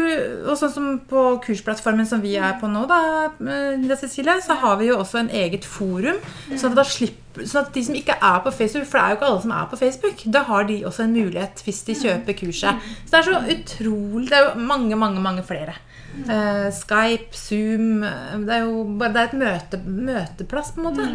og 0.50 0.56
sånn 0.58 0.72
som 0.74 0.86
på 1.10 1.24
kursplattformen 1.44 2.08
som 2.10 2.22
vi 2.24 2.36
er 2.40 2.56
på 2.62 2.70
nå, 2.72 2.86
da, 2.90 3.28
eh, 3.44 3.98
Cecilie, 4.00 4.40
så 4.42 4.56
har 4.62 4.78
vi 4.79 4.79
jo 4.88 5.00
også 5.00 5.20
en 5.22 5.32
eget 5.42 5.66
forum. 5.68 6.20
Sånn 6.54 6.78
at, 6.78 6.90
slipper, 6.90 7.46
sånn 7.50 7.68
at 7.68 7.74
de 7.76 7.84
som 7.86 7.98
ikke 7.98 8.16
er 8.16 8.40
på 8.46 8.54
Facebook, 8.56 8.88
for 8.90 9.00
det 9.00 9.04
er 9.04 9.14
jo 9.14 9.20
ikke 9.20 9.30
alle 9.30 9.44
som 9.46 9.54
er 9.58 9.70
på 9.72 9.80
Facebook, 9.82 10.24
da 10.36 10.44
har 10.48 10.68
de 10.70 10.80
også 10.90 11.06
en 11.06 11.16
mulighet 11.18 11.64
hvis 11.66 11.84
de 11.88 11.98
kjøper 12.00 12.38
kurset. 12.42 12.90
Så 13.04 13.12
det 13.12 13.20
er 13.20 13.30
så 13.30 13.44
utrolig 13.56 14.30
Det 14.30 14.38
er 14.40 14.48
jo 14.48 14.68
mange, 14.72 15.00
mange, 15.00 15.24
mange 15.24 15.46
flere. 15.48 15.78
Uh, 16.26 16.68
Skype, 16.74 17.38
Zoom 17.38 18.02
eh, 18.04 18.32
Det 18.42 18.56
er 18.56 18.64
jo 18.66 18.82
bare 18.98 19.14
det 19.14 19.22
er 19.22 19.28
et 19.28 19.36
møte, 19.38 19.80
møteplass, 19.86 20.74
på 20.74 20.82
en 20.82 20.88
måte. 20.90 21.06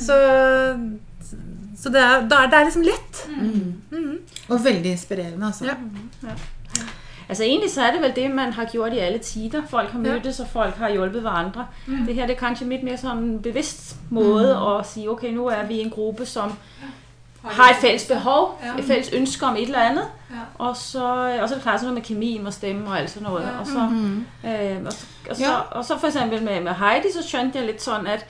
Så, 0.00 0.16
så 1.82 1.92
det, 1.92 2.00
er, 2.00 2.26
det 2.30 2.58
er 2.58 2.66
liksom 2.68 2.86
lett. 2.86 3.22
Og 4.48 4.64
veldig 4.64 4.94
inspirerende, 4.94 5.50
altså. 5.50 5.72
Ja. 5.72 6.36
Altså 7.32 7.44
egentlig 7.44 7.70
så 7.70 7.82
er 7.82 7.92
det 7.92 8.00
vel 8.02 8.16
det, 8.16 8.30
man 8.30 8.52
har 8.52 8.64
gjort 8.64 8.92
i 8.92 8.98
alle 8.98 9.18
tider. 9.18 9.62
Folk 9.70 9.90
har 9.90 9.98
møttes, 9.98 10.40
og 10.40 10.48
folk 10.48 10.74
har 10.74 10.90
hjulpet 10.90 11.20
hverandre. 11.20 11.66
Det 12.06 12.14
her 12.14 12.26
det 12.26 12.34
er 12.34 12.40
kanskje 12.40 12.66
litt 12.68 12.82
mer 12.84 12.98
sånn 13.00 13.38
bevisst 13.40 13.94
måte 14.12 14.50
å 14.52 14.74
si 14.84 15.06
ok, 15.08 15.30
nå 15.32 15.46
er 15.48 15.62
vi 15.64 15.78
en 15.80 15.90
gruppe 15.90 16.26
som 16.28 16.52
har 17.42 17.72
et 17.72 17.80
felles 17.80 18.04
behov, 18.10 18.52
et 18.76 18.84
felles 18.84 19.08
ønske 19.16 19.46
om 19.48 19.56
et 19.56 19.72
eller 19.72 19.86
annet. 19.86 20.20
Ja. 20.30 20.44
Og 20.58 20.76
så, 20.76 21.06
og 21.40 21.48
så 21.48 21.54
er 21.54 21.56
det 21.56 21.62
klart 21.62 21.80
sådan 21.80 21.94
med 21.94 22.04
kemi 22.04 22.34
og 22.44 22.52
stemme 22.52 22.90
og 22.90 22.98
alt 22.98 23.10
sånt 23.10 23.24
noe. 23.24 23.40
Ja. 23.40 23.56
Og, 23.60 23.66
så, 23.66 23.88
øh, 24.44 24.86
og, 24.86 24.92
så, 24.92 25.06
og, 25.30 25.36
så, 25.36 25.56
og 25.70 25.84
så 25.84 25.98
for 25.98 26.06
eksempel 26.12 26.42
med, 26.42 26.60
med 26.68 26.74
Heidi, 26.84 27.16
så 27.16 27.24
skjønte 27.24 27.62
jeg 27.62 27.70
litt 27.72 27.82
sånn 27.82 28.06
at 28.12 28.28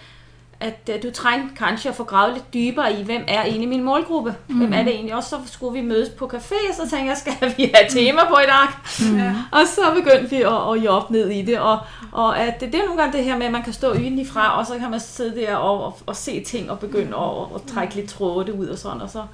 at 0.63 0.91
øh, 0.95 1.03
du 1.03 1.11
trengte 1.11 1.57
kanskje 1.59 1.91
å 1.91 1.97
få 1.97 2.05
gravd 2.09 2.37
litt 2.37 2.53
dypere 2.55 2.93
i 2.95 3.03
hvem 3.07 3.25
er 3.29 3.43
egentlig 3.43 3.69
min 3.69 3.85
målgruppe. 3.85 4.35
Hvem 4.47 4.73
er 4.73 4.85
det 4.87 4.95
egentlig? 4.95 5.17
Og 5.17 5.25
så 5.25 5.41
skulle 5.47 5.81
vi 5.81 5.87
møtes 5.89 6.13
på 6.19 6.27
kafé, 6.31 6.61
så 6.77 6.87
tenkte 6.91 7.13
jeg 7.13 7.17
skal 7.17 7.55
vi 7.57 7.71
ha 7.75 7.83
tema 7.91 8.25
på 8.31 8.39
i 8.43 8.49
dag. 8.51 8.77
Og 9.53 9.67
så 9.69 9.91
begyndte 9.97 10.31
vi 10.31 10.45
å, 10.47 10.55
å 10.73 10.77
jobbe 10.79 11.17
ned 11.17 11.35
i 11.35 11.43
det. 11.43 11.59
Og, 11.61 11.79
og 12.13 12.39
at 12.39 12.61
det, 12.61 12.73
det 12.73 12.81
er 12.81 12.87
noen 12.87 13.01
ganger 13.01 13.17
det 13.19 13.25
her 13.25 13.39
med 13.41 13.47
at 13.51 13.57
man 13.57 13.67
kan 13.67 13.77
stå 13.77 13.93
utenfra, 13.97 14.49
og 14.59 14.67
så 14.67 14.79
kan 14.79 14.91
man 14.91 15.01
sitte 15.01 15.35
der 15.41 15.57
og, 15.57 15.85
og, 15.87 16.03
og 16.07 16.17
se 16.17 16.39
ting 16.47 16.71
og 16.71 16.79
begynne 16.85 17.17
å, 17.17 17.47
å 17.57 17.63
trekke 17.69 18.01
litt 18.01 18.15
tråder 18.15 18.55
ut 18.55 18.69
og 18.69 18.79
sånn. 18.79 19.03
Og 19.03 19.11
så 19.11 19.27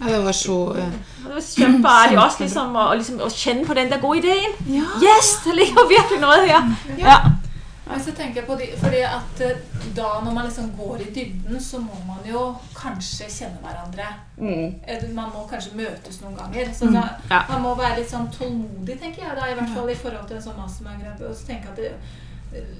Ja, 0.00 0.12
det 0.12 0.22
var 0.24 0.36
så 0.36 0.58
uh, 0.76 0.84
og 1.24 1.26
det 1.26 1.34
var 1.34 1.44
kjempeartig 1.48 2.18
også 2.18 2.44
liksom, 2.44 2.76
å, 2.76 2.86
liksom, 2.94 3.20
å 3.24 3.30
kjenne 3.32 3.66
på 3.66 3.76
den 3.78 3.90
der 3.90 4.00
gode 4.02 4.22
ideen. 4.22 4.56
Ja. 4.70 4.86
Yes, 5.02 5.38
det 5.44 5.56
ligger 5.58 5.88
virkelig 5.90 6.22
noe 6.22 6.40
her. 6.46 6.72
Ja. 6.98 7.18
Så 8.04 8.12
tenker 8.14 8.40
jeg 8.42 8.46
på 8.46 8.54
de, 8.60 8.66
fordi 8.78 9.00
at 9.06 9.40
eh, 9.40 9.56
da 9.96 10.08
når 10.24 10.32
man 10.36 10.44
liksom 10.46 10.68
går 10.76 11.00
i 11.00 11.10
dybden, 11.14 11.60
så 11.60 11.78
må 11.80 11.96
man 12.06 12.20
jo 12.28 12.42
kanskje 12.76 13.26
kjenne 13.32 13.58
hverandre. 13.64 14.06
Mm. 14.36 14.74
Eh, 14.86 15.08
Man 15.14 15.30
må 15.34 15.46
kanskje 15.50 15.74
møtes 15.76 16.20
noen 16.22 16.36
ganger. 16.36 16.72
Så 16.74 16.90
da, 16.92 17.02
Ja. 17.30 17.42
man 17.48 17.62
må 17.62 17.74
være 17.78 17.98
litt 18.00 18.10
sånn 18.10 18.28
tålmodig, 18.32 18.98
tenker 19.00 19.24
jeg. 19.24 19.36
Da, 19.36 19.46
I 19.50 19.54
hvert 19.58 19.74
fall 19.74 19.90
i 19.90 19.94
forhold 19.94 20.28
til 20.28 20.36
en 20.36 20.42
sånn 20.42 20.60
mastermind-gruppe. 20.60 21.28
Og 21.30 21.34
så 21.36 21.46
tenke 21.46 21.68
at 21.72 21.76
det, 21.76 21.92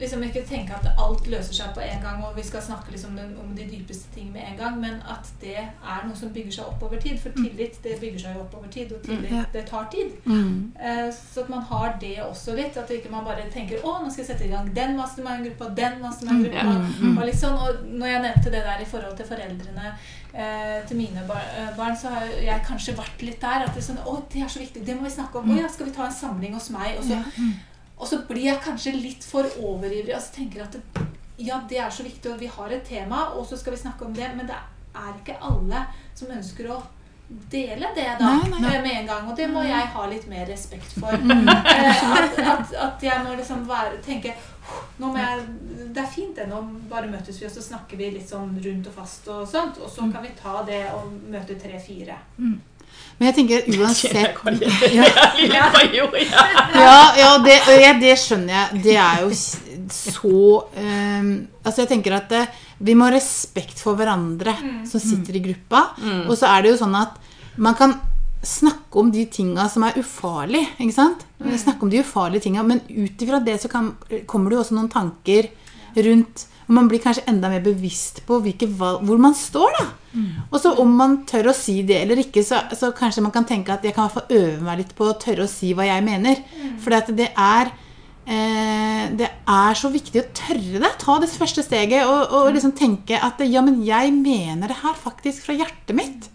liksom 0.00 0.22
ikke 0.24 0.42
tenke 0.48 0.72
at 0.74 0.86
alt 0.98 1.26
løser 1.28 1.52
seg 1.54 1.74
på 1.76 1.82
en 1.84 2.00
gang, 2.02 2.22
og 2.24 2.36
vi 2.36 2.42
skal 2.46 2.62
snakke 2.64 2.90
liksom 2.94 3.18
om 3.42 3.50
de 3.56 3.66
dypeste 3.68 4.08
ting 4.14 4.30
med 4.32 4.42
en 4.48 4.56
gang, 4.56 4.78
men 4.80 4.94
at 5.08 5.28
det 5.42 5.56
er 5.58 6.06
noe 6.06 6.16
som 6.16 6.30
bygger 6.32 6.52
seg 6.56 6.64
opp 6.70 6.82
over 6.86 7.00
tid. 7.02 7.18
For 7.20 7.30
tillit 7.36 7.76
det 7.84 7.98
bygger 8.00 8.22
seg 8.24 8.36
jo 8.38 8.44
opp 8.46 8.54
over 8.60 8.68
tid, 8.72 8.92
og 8.96 9.02
tillit 9.04 9.52
det 9.52 9.66
tar 9.68 9.88
tid. 9.92 10.14
mm. 10.24 10.72
Eh, 10.80 11.10
Så 11.12 11.42
at 11.44 11.48
man 11.52 11.62
har 11.62 11.98
det 12.00 12.14
også 12.24 12.54
litt. 12.56 12.76
At 12.76 12.90
ikke 12.90 13.10
man 13.10 13.24
bare 13.24 13.44
tenker 13.52 13.82
å, 13.84 13.98
nå 14.02 14.10
skal 14.10 14.24
jeg 14.24 14.30
sette 14.32 14.46
i 14.48 14.52
gang 14.54 14.72
den 14.74 14.96
mastermind-gruppa, 14.96 15.68
den 15.76 16.00
mastermind-gruppa. 16.02 16.78
Mm, 17.02 17.18
Og 17.18 17.26
liksom, 17.26 17.54
og 17.54 17.84
når 17.92 18.06
jeg 18.06 18.22
nevnte 18.22 18.50
det 18.50 18.64
der 18.64 18.80
i 18.80 18.88
forhold 18.88 19.16
til 19.16 19.26
foreldrene 19.26 19.92
eh, 20.34 20.86
til 20.88 20.96
mine 20.96 21.24
bar 21.28 21.44
eh, 21.58 21.70
barn, 21.76 21.96
så 21.96 22.08
har 22.08 22.24
jeg 22.42 22.64
kanskje 22.66 22.96
vært 22.96 23.22
litt 23.22 23.40
der. 23.40 23.64
At 23.68 23.74
det 23.74 23.82
er 23.82 23.88
sånn, 23.92 24.00
å, 24.06 24.16
det 24.32 24.42
er 24.42 24.48
så 24.48 24.58
viktig, 24.64 24.84
det 24.86 24.96
må 24.96 25.04
vi 25.04 25.10
snakke 25.16 25.38
om. 25.38 25.50
Å 25.50 25.60
ja, 25.60 25.68
skal 25.68 25.86
vi 25.86 25.92
ta 25.96 26.06
en 26.08 26.12
samling 26.24 26.54
hos 26.54 26.70
meg? 26.70 26.96
Og 26.98 27.04
så. 27.04 27.20
Og 27.98 28.06
så 28.06 28.20
blir 28.28 28.44
jeg 28.52 28.60
kanskje 28.64 28.92
litt 28.94 29.24
for 29.26 29.46
overivrig 29.58 30.14
og 30.14 30.22
så 30.22 30.34
tenker 30.38 30.62
at 30.64 30.76
det, 30.78 31.06
ja, 31.38 31.60
det 31.70 31.78
er 31.78 31.90
så 31.90 32.02
viktig, 32.06 32.32
og 32.32 32.40
vi 32.40 32.46
har 32.50 32.70
et 32.74 32.84
tema, 32.86 33.28
og 33.34 33.46
så 33.46 33.56
skal 33.58 33.74
vi 33.74 33.78
snakke 33.84 34.04
om 34.06 34.14
det. 34.14 34.28
Men 34.36 34.46
det 34.48 34.56
er 34.98 35.12
ikke 35.20 35.36
alle 35.46 35.84
som 36.18 36.30
ønsker 36.34 36.70
å 36.74 36.78
dele 37.52 37.90
det 37.94 38.06
da 38.18 38.30
Nei, 38.38 38.48
nei. 38.50 38.60
nei. 38.64 38.78
med 38.82 38.94
en 39.02 39.06
gang. 39.06 39.28
Og 39.30 39.36
det 39.36 39.46
må 39.52 39.62
jeg 39.62 39.90
ha 39.94 40.06
litt 40.10 40.26
mer 40.30 40.46
respekt 40.50 40.94
for. 40.98 41.12
Eh, 41.14 42.12
at, 42.18 42.38
at, 42.40 42.72
at 42.86 43.02
jeg 43.06 43.22
må 43.24 43.34
liksom 43.38 43.66
være, 43.68 44.00
tenke 44.02 44.32
nå 44.98 45.12
må 45.12 45.16
jeg, 45.20 45.44
Det 45.94 46.02
er 46.02 46.10
fint 46.10 46.34
det, 46.36 46.48
nå 46.50 46.58
bare 46.90 47.06
møtes 47.08 47.38
vi, 47.40 47.46
og 47.46 47.52
så 47.54 47.62
snakker 47.62 47.96
vi 48.00 48.10
litt 48.16 48.28
sånn 48.28 48.56
rundt 48.64 48.88
og 48.90 48.96
fast 48.98 49.28
og 49.32 49.46
sånt. 49.48 49.78
Og 49.78 49.90
så 49.92 50.08
kan 50.12 50.24
vi 50.26 50.32
ta 50.40 50.62
det 50.66 50.82
og 50.96 51.12
møte 51.30 51.54
tre-fire. 51.60 52.18
Men 53.18 53.30
jeg 53.30 53.36
tenker 53.40 53.68
uansett 53.80 54.14
Ja. 54.98 55.06
Ja, 56.78 56.98
ja 57.18 57.30
det, 57.44 57.56
det 58.02 58.14
skjønner 58.20 58.54
jeg. 58.54 58.82
Det 58.84 58.96
er 59.02 59.24
jo 59.24 59.30
så 59.88 60.32
um, 60.76 61.30
Altså, 61.64 61.82
jeg 61.82 61.88
tenker 61.94 62.14
at 62.18 62.32
eh, 62.36 62.50
vi 62.84 62.94
må 62.96 63.08
ha 63.08 63.14
respekt 63.14 63.80
for 63.82 63.98
hverandre 63.98 64.54
som 64.88 65.02
sitter 65.02 65.36
i 65.36 65.42
gruppa. 65.44 65.80
Og 66.28 66.36
så 66.38 66.50
er 66.52 66.62
det 66.64 66.74
jo 66.74 66.78
sånn 66.82 66.94
at 66.96 67.16
man 67.58 67.74
kan 67.76 67.96
snakke 68.46 69.00
om 69.00 69.08
de 69.10 69.24
tinga 69.32 69.64
som 69.68 69.82
er 69.88 69.98
ufarlige. 69.98 70.70
Ikke 70.78 70.94
sant? 70.94 71.24
Snakke 71.58 71.84
om 71.84 71.90
de 71.90 72.00
ufarlige 72.04 72.46
tinga, 72.46 72.62
men 72.64 72.80
ut 72.86 73.24
ifra 73.24 73.40
det 73.44 73.56
så 73.64 73.68
kan, 73.72 73.90
kommer 74.30 74.52
det 74.52 74.58
jo 74.58 74.62
også 74.62 74.76
noen 74.78 74.92
tanker 74.92 75.50
rundt 75.98 76.46
og 76.68 76.74
Man 76.76 76.88
blir 76.88 77.00
kanskje 77.00 77.24
enda 77.30 77.48
mer 77.48 77.62
bevisst 77.64 78.20
på 78.26 78.38
valg, 78.42 79.02
hvor 79.06 79.18
man 79.18 79.34
står. 79.34 79.72
da. 79.78 79.86
Og 80.52 80.60
så 80.60 80.72
om 80.80 80.90
man 80.96 81.24
tør 81.28 81.50
å 81.50 81.54
si 81.56 81.82
det 81.82 82.02
eller 82.02 82.16
ikke, 82.22 82.42
så, 82.44 82.60
så 82.76 82.92
kanskje 82.92 83.22
man 83.24 83.32
kan 83.32 83.44
tenke 83.48 83.72
at 83.72 83.82
jeg 83.84 83.94
kan 83.96 84.04
i 84.04 84.08
hvert 84.08 84.18
fall 84.18 84.36
øve 84.38 84.62
meg 84.66 84.78
litt 84.82 84.94
på 84.96 85.08
å 85.08 85.16
tørre 85.20 85.44
å 85.44 85.48
si 85.50 85.72
hva 85.74 85.86
jeg 85.88 86.04
mener. 86.04 86.42
For 86.84 86.90
det 87.12 87.30
er 87.36 87.70
eh, 88.26 89.08
det 89.16 89.28
er 89.48 89.74
så 89.80 89.88
viktig 89.92 90.20
å 90.20 90.28
tørre 90.36 90.82
det. 90.84 90.92
Ta 91.00 91.18
det 91.22 91.30
første 91.32 91.64
steget 91.64 92.04
og, 92.06 92.32
og 92.36 92.52
liksom 92.52 92.72
tenke 92.76 93.16
at 93.20 93.40
ja, 93.48 93.62
men 93.64 93.80
jeg 93.86 94.12
mener 94.12 94.68
det 94.68 94.80
her 94.82 94.94
faktisk 94.96 95.46
fra 95.48 95.56
hjertet 95.56 95.96
mitt. 95.96 96.28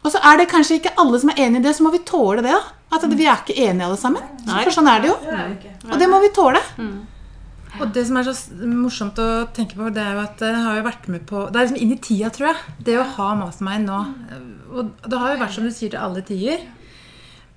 Og 0.00 0.08
så 0.14 0.20
er 0.24 0.38
det 0.40 0.48
kanskje 0.48 0.78
ikke 0.80 0.94
alle 0.96 1.18
som 1.20 1.28
er 1.34 1.42
enig 1.44 1.60
i 1.60 1.64
det, 1.68 1.74
så 1.76 1.84
må 1.84 1.90
vi 1.92 2.00
tåle 2.08 2.40
det. 2.40 2.52
da. 2.56 2.76
At 2.96 3.04
vi 3.12 3.26
er 3.28 3.36
ikke 3.36 3.54
enige 3.68 3.84
alle 3.86 3.98
sammen. 4.00 4.22
For 4.64 4.72
sånn 4.74 4.88
er 4.88 5.02
det 5.04 5.10
jo. 5.12 5.16
Og 5.92 5.98
det 6.00 6.08
må 6.08 6.20
vi 6.24 6.30
tåle. 6.34 6.62
Og 7.78 7.92
det 7.94 8.02
som 8.08 8.16
er 8.18 8.26
så 8.26 8.34
morsomt 8.66 9.18
å 9.22 9.28
tenke 9.54 9.78
på, 9.78 9.92
det 9.94 10.02
er 10.02 10.16
jo 10.18 10.24
at 10.24 10.42
jeg 10.42 10.58
har 10.64 10.80
jo 10.80 10.82
vært 10.88 11.06
med 11.12 11.22
på 11.28 11.44
Det 11.52 11.60
er 11.60 11.68
liksom 11.68 11.80
inn 11.84 11.92
i 11.94 12.00
tida, 12.02 12.30
tror 12.34 12.48
jeg. 12.50 12.56
Det 12.90 12.98
å 12.98 13.06
ha 13.14 13.28
mastermind 13.38 13.86
nå. 13.86 14.00
Og 14.74 14.90
det 15.06 15.18
har 15.22 15.34
jo 15.36 15.40
vært 15.44 15.54
som 15.54 15.64
du 15.68 15.70
sier 15.70 15.92
til 15.94 16.02
alle 16.02 16.22
tider. 16.26 16.66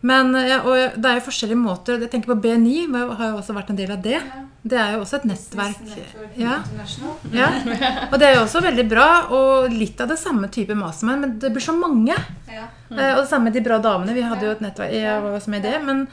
Men 0.04 0.36
og 0.36 0.98
det 1.00 1.08
er 1.08 1.16
jo 1.20 1.28
forskjellige 1.30 1.60
måter. 1.64 2.02
Jeg 2.04 2.12
tenker 2.12 2.34
på 2.34 2.42
B9 2.44 2.74
har 3.16 3.30
jo 3.32 3.38
også 3.40 3.56
vært 3.56 3.70
en 3.72 3.78
del 3.80 3.94
av 3.96 4.02
det. 4.04 4.20
Det 4.64 4.78
er 4.80 4.94
jo 4.96 5.02
også 5.04 5.18
et 5.22 5.26
nettverk. 5.28 5.80
Ja. 6.40 6.58
Ja. 7.36 7.48
Og 8.12 8.18
det 8.20 8.28
er 8.30 8.36
jo 8.38 8.44
også 8.46 8.62
veldig 8.64 8.86
bra, 8.92 9.08
og 9.36 9.72
litt 9.72 10.00
av 10.04 10.12
det 10.12 10.20
samme 10.20 10.48
type 10.52 10.76
mastermind, 10.76 11.20
men 11.26 11.34
det 11.40 11.52
blir 11.56 11.64
så 11.64 11.76
mange. 11.76 12.16
Eh, 12.52 13.14
Og 13.16 13.24
det 13.24 13.30
samme 13.32 13.50
med 13.50 13.54
de 13.58 13.64
bra 13.66 13.80
damene. 13.84 14.14
Vi 14.16 14.22
hadde 14.28 14.46
jo 14.46 14.52
et 14.56 14.62
nettverk 14.64 14.92
jeg 14.94 15.24
var 15.24 15.36
også 15.40 15.50
med 15.56 15.64
i 15.66 15.70
det. 15.72 15.82
Men 15.88 16.06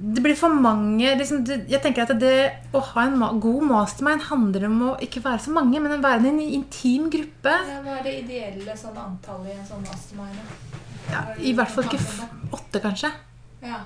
det 0.00 0.22
blir 0.24 0.36
for 0.38 0.54
mange 0.54 1.10
liksom, 1.18 1.42
det, 1.44 1.64
Jeg 1.68 1.82
tenker 1.84 2.06
at 2.06 2.20
det 2.20 2.34
å 2.72 2.80
ha 2.92 3.04
en 3.04 3.18
ma 3.20 3.30
god 3.36 3.66
mastermind 3.68 4.24
handler 4.30 4.66
om 4.70 4.78
å 4.88 4.92
ikke 5.04 5.22
være 5.24 5.44
så 5.44 5.54
mange, 5.54 5.80
men 5.82 5.96
å 5.96 6.02
være 6.02 6.30
en 6.30 6.40
intim 6.40 7.10
gruppe. 7.12 7.56
Ja, 7.68 7.80
Hva 7.84 7.98
er 7.98 8.06
det 8.06 8.14
ideelle 8.22 8.76
sånn 8.78 8.96
antallet 9.00 9.52
i 9.52 9.58
en 9.58 9.66
sånn 9.68 9.84
mastermind? 9.84 10.54
Ja, 11.10 11.24
I 11.36 11.52
hvert 11.58 11.74
fall 11.74 11.88
ikke 11.88 12.00
f 12.00 12.22
åtte, 12.54 12.80
kanskje. 12.82 13.10
Ja. 13.60 13.82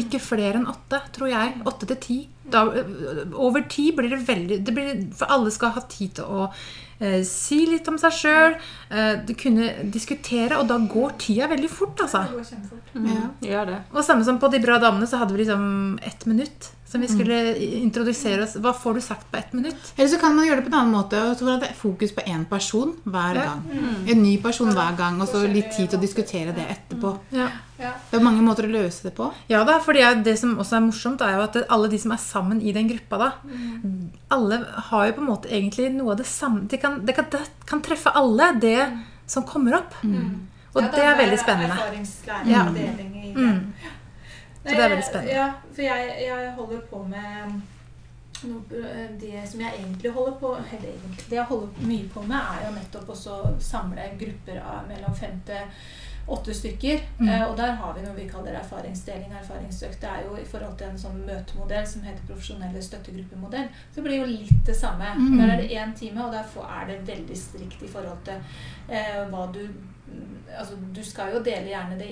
Ikke 0.00 0.18
flere 0.18 0.58
enn 0.58 0.66
åtte, 0.70 0.98
tror 1.14 1.30
jeg. 1.30 1.54
Åtte 1.70 1.86
til 1.92 2.00
ti. 2.02 2.16
Over 2.50 3.68
ti 3.70 3.90
blir 3.94 4.10
det 4.10 4.24
veldig 4.26 4.58
det 4.66 4.74
blir, 4.74 5.04
For 5.16 5.30
alle 5.32 5.52
skal 5.54 5.72
ha 5.76 5.84
tid 5.90 6.16
til 6.18 6.26
å 6.26 6.48
si 7.26 7.64
litt 7.66 7.88
om 7.90 7.98
seg 8.00 8.14
sjøl, 8.14 8.56
kunne 9.40 9.70
diskutere, 9.94 10.58
og 10.60 10.68
da 10.70 10.78
går 10.78 11.16
tida 11.18 11.48
veldig 11.50 11.70
fort, 11.72 12.04
altså. 12.06 12.22
Det 12.28 12.38
går 12.38 12.48
kjempefort. 12.52 12.94
Ja. 12.94 13.26
Gjør 13.50 13.70
det. 13.72 13.80
Og 13.92 14.06
samme 14.06 14.26
som 14.26 14.38
på 14.38 14.50
De 14.52 14.62
bra 14.62 14.78
damene, 14.82 15.08
så 15.10 15.18
hadde 15.18 15.34
vi 15.34 15.42
liksom 15.42 15.98
ett 16.06 16.26
minutt 16.30 16.70
som 16.94 17.02
vi 17.02 17.08
skulle 17.10 17.36
introdusere 17.80 18.44
oss. 18.46 18.54
Hva 18.62 18.70
får 18.78 18.94
du 18.94 19.00
sagt 19.02 19.26
på 19.32 19.38
ett 19.40 19.52
minutt? 19.56 19.92
Eller 19.96 20.08
så 20.12 20.18
kan 20.22 20.36
man 20.36 20.46
gjøre 20.46 20.60
det 20.62 20.68
på 20.68 20.72
en 20.72 20.78
annen 20.80 20.94
måte. 20.94 21.18
og 21.26 21.34
så 21.36 21.48
får 21.48 21.60
det 21.64 21.70
fokus 21.80 22.12
på 22.14 22.22
én 22.30 22.44
person 22.46 22.92
hver 23.04 23.34
gang. 23.40 23.64
En 24.06 24.22
ny 24.22 24.36
person 24.42 24.70
hver 24.70 24.96
gang, 24.96 25.18
og 25.20 25.26
så 25.28 25.42
litt 25.50 25.72
tid 25.74 25.90
til 25.90 25.98
å 25.98 26.02
diskutere 26.04 26.54
det 26.54 26.68
etterpå. 26.76 27.16
Ja. 27.34 27.48
Ja. 27.82 27.90
Det 28.10 28.20
er 28.20 28.22
mange 28.22 28.44
måter 28.46 28.68
å 28.68 28.70
løse 28.70 29.02
det 29.08 29.16
på. 29.16 29.26
Ja 29.50 29.64
da, 29.66 29.80
fordi 29.82 30.04
det 30.22 30.36
som 30.38 30.54
også 30.62 30.76
er 30.78 30.84
morsomt, 30.86 31.20
er 31.26 31.34
jo 31.34 31.42
at 31.48 31.56
alle 31.74 31.88
de 31.90 31.98
som 31.98 32.12
er 32.14 32.22
sammen 32.22 32.62
i 32.62 32.70
den 32.72 32.86
gruppa, 32.92 33.18
da 33.18 33.30
Alle 34.30 34.60
har 34.92 35.08
jo 35.08 35.16
på 35.18 35.24
en 35.24 35.26
måte 35.32 35.50
egentlig 35.50 35.88
noe 35.96 36.12
av 36.14 36.20
det 36.22 36.26
samme 36.30 36.68
Det 36.70 36.78
kan, 36.80 37.00
det 37.04 37.16
kan, 37.18 37.26
det 37.32 37.42
kan 37.66 37.82
treffe 37.82 38.14
alle, 38.14 38.52
det 38.62 38.78
som 39.26 39.42
kommer 39.42 39.80
opp. 39.80 39.98
Og 40.04 40.82
Ja, 40.82 40.88
det 40.94 41.02
er 41.02 41.18
veldig 41.18 41.38
spennende. 41.42 41.74
Erfaringslæring 41.74 42.50
Ja. 42.50 42.62
og 42.68 42.74
deling 42.74 43.12
i 43.16 43.34
det. 43.34 43.42
Mm. 43.42 43.72
Så 44.64 44.70
det 44.70 44.80
er 44.80 44.88
veldig 44.88 45.04
spennende. 45.04 45.32
Ja, 45.36 45.48
for 45.74 45.82
jeg, 45.82 46.12
jeg 46.24 46.52
holder 46.56 46.80
på 46.90 47.02
med 47.08 47.60
noe, 48.48 48.80
eh, 48.80 49.10
Det 49.20 49.42
som 49.50 49.60
jeg 49.60 49.72
egentlig 49.78 50.12
holder 50.12 50.38
på 50.40 50.54
eller 50.56 50.88
egentlig, 50.88 51.28
Det 51.28 51.36
jeg 51.36 51.44
holder 51.44 51.68
mye 51.90 52.08
på 52.08 52.22
med, 52.22 52.40
er 52.40 52.66
jo 52.66 52.72
nettopp 52.78 53.12
å 53.12 53.60
samle 53.60 54.08
grupper 54.18 54.60
av 54.60 54.88
mellom 54.88 55.14
fem 55.14 55.40
til 55.46 55.70
åtte 56.26 56.54
stykker. 56.54 57.00
Mm. 57.18 57.28
Eh, 57.28 57.42
og 57.50 57.56
der 57.56 57.74
har 57.76 57.94
vi 57.94 58.02
noe 58.06 58.16
vi 58.16 58.28
kaller 58.28 58.56
erfaringsdeling 58.56 59.32
og 59.32 59.40
erfaringsøkt. 59.42 60.00
Det 60.00 60.08
er 60.08 60.22
jo 60.24 60.36
i 60.40 60.46
forhold 60.48 60.78
til 60.80 60.88
en 60.88 61.00
sånn 61.00 61.18
møtemodell 61.26 61.86
som 61.86 62.06
heter 62.06 62.24
profesjonelle 62.28 62.82
støttegruppemodell. 62.82 63.68
Så 63.90 64.00
det 64.00 64.06
blir 64.06 64.22
jo 64.22 64.30
litt 64.30 64.62
det 64.66 64.76
samme. 64.78 65.12
Mm. 65.18 65.34
Der 65.38 65.52
er 65.52 65.60
det 65.60 65.72
én 65.76 65.92
time, 65.98 66.24
og 66.24 66.32
derfor 66.32 66.64
er 66.64 66.88
det 66.88 67.02
veldig 67.08 67.36
strikt 67.38 67.82
i 67.82 67.90
forhold 67.92 68.24
til 68.24 68.40
eh, 68.88 69.20
hva 69.28 69.50
du 69.52 69.66
Altså, 70.54 70.76
du 70.94 71.00
skal 71.02 71.34
jo 71.34 71.42
dele 71.42 71.72
gjerne 71.72 71.98
det 71.98 72.08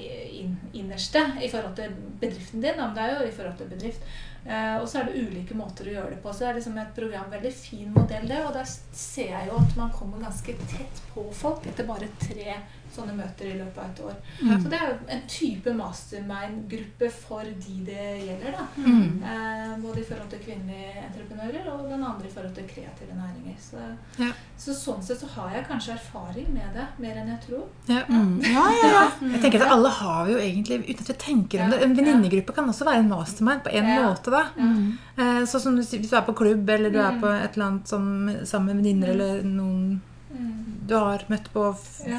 innerste 0.75 1.21
i 1.39 1.49
forhold 1.49 1.77
til 1.79 1.93
bedriften 2.21 2.65
din, 2.65 2.79
men 2.81 2.95
det 2.97 3.05
er 3.05 3.13
jo 3.15 3.29
i 3.29 3.35
forhold 3.35 3.57
til 3.61 3.71
bedrift. 3.71 4.07
Eh, 4.43 4.77
og 4.81 4.89
så 4.89 4.99
er 4.99 5.09
det 5.09 5.23
ulike 5.23 5.55
måter 5.55 5.87
å 5.87 5.95
gjøre 5.95 6.17
det 6.17 6.21
på. 6.25 6.33
Så 6.33 6.43
det 6.43 6.49
er 6.51 6.59
liksom 6.59 6.79
et 6.83 6.95
program, 6.97 7.29
veldig 7.31 7.53
fin 7.55 7.93
modell, 7.95 8.27
det. 8.29 8.41
Og 8.43 8.55
der 8.57 8.67
ser 8.67 9.31
jeg 9.31 9.51
jo 9.51 9.59
at 9.61 9.77
man 9.79 9.93
kommer 9.95 10.25
ganske 10.25 10.57
tett 10.65 11.03
på 11.13 11.29
folk 11.39 11.69
etter 11.71 11.87
bare 11.87 12.11
tre 12.25 12.59
sånne 12.97 13.15
møter 13.17 13.47
i 13.51 13.59
løpet 13.59 13.79
av 13.79 13.91
et 13.91 14.01
år. 14.05 14.17
Så 14.63 14.69
det 14.71 14.79
er 14.79 14.89
jo 14.91 14.97
en 15.17 15.23
type 15.29 15.73
mastermind-gruppe 15.79 17.09
for 17.13 17.45
de 17.45 17.77
det 17.87 18.07
gjelder, 18.27 18.55
da. 18.57 18.67
Mm. 18.77 19.23
Eh, 19.23 19.75
både 19.83 20.01
i 20.01 20.05
forhold 20.09 20.31
til 20.33 20.43
kvinnelige 20.45 21.05
entreprenører 21.07 21.69
og 21.73 21.89
den 21.91 22.05
andre 22.05 22.27
i 22.29 22.33
forhold 22.33 22.55
til 22.57 22.69
kreative 22.71 23.17
næringer. 23.19 23.57
Så, 23.61 23.83
Ja. 24.19 24.31
så 24.59 24.75
sånn 24.77 25.03
sett 25.03 25.21
så 25.21 25.27
har 25.35 25.51
jeg 25.55 25.67
kanskje 25.69 25.93
erfaring 25.97 26.53
med 26.55 26.75
det, 26.75 26.87
mer 26.99 27.17
enn 27.23 27.29
jeg 27.29 27.41
tror. 27.49 27.65
Ja. 27.89 28.03
Mm. 28.09 28.41
Ja, 28.43 28.67
ja, 28.71 28.91
ja. 28.93 29.11
Jeg 29.33 29.41
tenker 29.43 29.63
at 29.67 29.73
alle 29.73 29.89
har 29.89 30.27
vi 30.27 30.33
jo 30.33 30.39
egentlig, 30.39 30.81
uten 30.89 31.01
at 31.01 31.09
vi 31.09 31.15
tenker 31.15 31.65
om 31.65 31.71
det 31.71 31.83
En 31.83 31.97
venninnegruppe 31.97 32.55
kan 32.55 32.69
også 32.69 32.85
være 32.85 32.99
en 33.01 33.09
mastermind 33.09 33.63
på 33.65 33.73
en 33.73 33.85
måte. 33.85 34.31
da 34.31 34.45
Mm. 34.57 34.99
Eh, 35.19 35.43
Sånn 35.47 35.61
som 35.61 35.77
Hvis 35.77 35.91
du 36.11 36.17
er 36.17 36.23
på 36.23 36.35
klubb, 36.35 36.69
eller 36.69 36.91
du 36.91 36.99
er 36.99 37.13
Mm. 37.13 37.21
på 37.21 37.27
et 37.45 37.53
eller 37.57 37.67
annet 37.67 37.89
som, 37.89 38.29
sammen 38.45 38.67
med 38.67 38.77
venninner, 38.85 39.09
eller 39.09 39.43
noen 39.43 40.01
Mm. 40.33 40.62
Du 40.93 40.97
har 41.01 41.25
møtt 41.33 41.49
på 41.55 41.65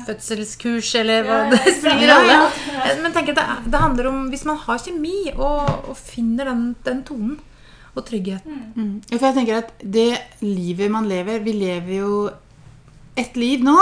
fødselskurs, 0.07 0.91
eller 0.99 1.25
hva 1.27 1.39
Ja, 1.45 1.49
det 1.53 1.73
spiller 1.77 2.07
ja, 2.09 2.17
rolle. 2.17 2.37
ja, 2.37 2.85
ja. 2.89 2.93
Men 3.03 3.15
tenk 3.15 3.33
at 3.33 3.39
det, 3.39 3.47
det 3.69 3.81
handler 3.85 4.09
om 4.09 4.21
hvis 4.33 4.45
man 4.49 4.59
har 4.65 4.81
kjemi 4.81 5.17
og, 5.35 5.89
og 5.91 5.97
finner 5.99 6.49
den, 6.49 6.71
den 6.85 7.03
tonen 7.07 7.37
og 7.93 8.05
tryggheten. 8.07 8.63
Mm. 8.73 8.93
Ja, 9.11 9.17
For 9.19 9.27
jeg 9.29 9.37
tenker 9.37 9.59
at 9.61 9.73
det 9.85 10.09
livet 10.41 10.89
man 10.89 11.05
lever 11.05 11.43
Vi 11.45 11.53
lever 11.53 11.93
jo 11.99 12.13
et 13.19 13.37
liv 13.37 13.61
nå. 13.65 13.77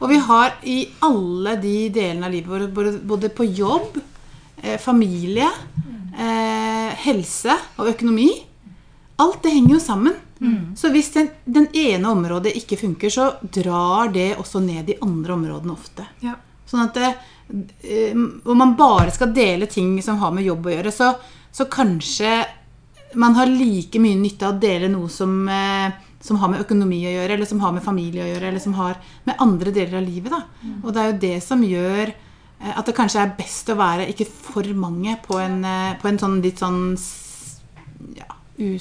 Og 0.00 0.08
vi 0.08 0.16
har 0.24 0.54
i 0.64 0.78
alle 1.04 1.58
de 1.60 1.74
delene 1.92 2.24
av 2.24 2.32
livet 2.32 2.72
vårt, 2.72 3.02
både, 3.04 3.28
på 3.36 3.44
jobb, 3.44 3.98
eh, 4.62 4.78
familie, 4.80 5.50
eh, 6.16 6.88
helse 7.04 7.52
og 7.76 7.90
økonomi 7.92 8.30
Alt 9.20 9.42
det 9.44 9.52
henger 9.52 9.74
jo 9.74 9.80
sammen. 9.84 10.14
Så 10.76 10.88
hvis 10.88 11.10
den, 11.12 11.28
den 11.44 11.66
ene 11.76 12.08
området 12.08 12.54
ikke 12.56 12.78
funker, 12.80 13.12
så 13.12 13.26
drar 13.42 14.08
det 14.14 14.32
også 14.40 14.62
ned 14.64 14.86
de 14.88 14.96
andre 15.04 15.36
områdene 15.36 15.74
ofte. 15.74 16.06
Ja. 16.24 16.36
Sånn 16.70 16.86
at 16.86 16.96
det, 16.96 17.10
eh, 17.82 18.14
Om 18.14 18.56
man 18.58 18.76
bare 18.78 19.10
skal 19.10 19.34
dele 19.34 19.66
ting 19.66 19.98
som 20.02 20.20
har 20.22 20.32
med 20.32 20.46
jobb 20.46 20.66
å 20.66 20.74
gjøre, 20.76 20.92
så, 20.94 21.12
så 21.52 21.66
kanskje 21.70 22.38
man 23.18 23.34
har 23.34 23.50
like 23.50 23.98
mye 23.98 24.16
nytte 24.16 24.46
av 24.46 24.54
å 24.54 24.62
dele 24.62 24.88
noe 24.88 25.10
som, 25.10 25.48
eh, 25.48 25.92
som 26.22 26.38
har 26.38 26.52
med 26.52 26.64
økonomi 26.64 27.02
å 27.04 27.14
gjøre, 27.18 27.34
eller 27.34 27.46
som 27.50 27.60
har 27.60 27.72
med 27.72 27.84
familie 27.84 28.24
å 28.24 28.30
gjøre, 28.30 28.48
eller 28.48 28.62
som 28.62 28.76
har 28.78 29.00
med 29.26 29.40
andre 29.42 29.72
deler 29.74 29.98
av 29.98 30.06
livet. 30.06 30.30
Da. 30.30 30.42
Og 30.84 30.92
det 30.94 31.02
er 31.02 31.10
jo 31.10 31.22
det 31.26 31.38
som 31.42 31.64
gjør 31.66 32.12
eh, 32.14 32.72
at 32.76 32.86
det 32.86 32.96
kanskje 32.96 33.24
er 33.24 33.34
best 33.36 33.68
å 33.68 33.76
være 33.80 34.08
ikke 34.12 34.28
for 34.30 34.64
mange 34.72 35.18
på 35.26 35.40
en, 35.42 35.60
på 36.00 36.08
en 36.08 36.22
sånn 36.22 36.40
litt 36.44 36.62
sånn 36.62 36.94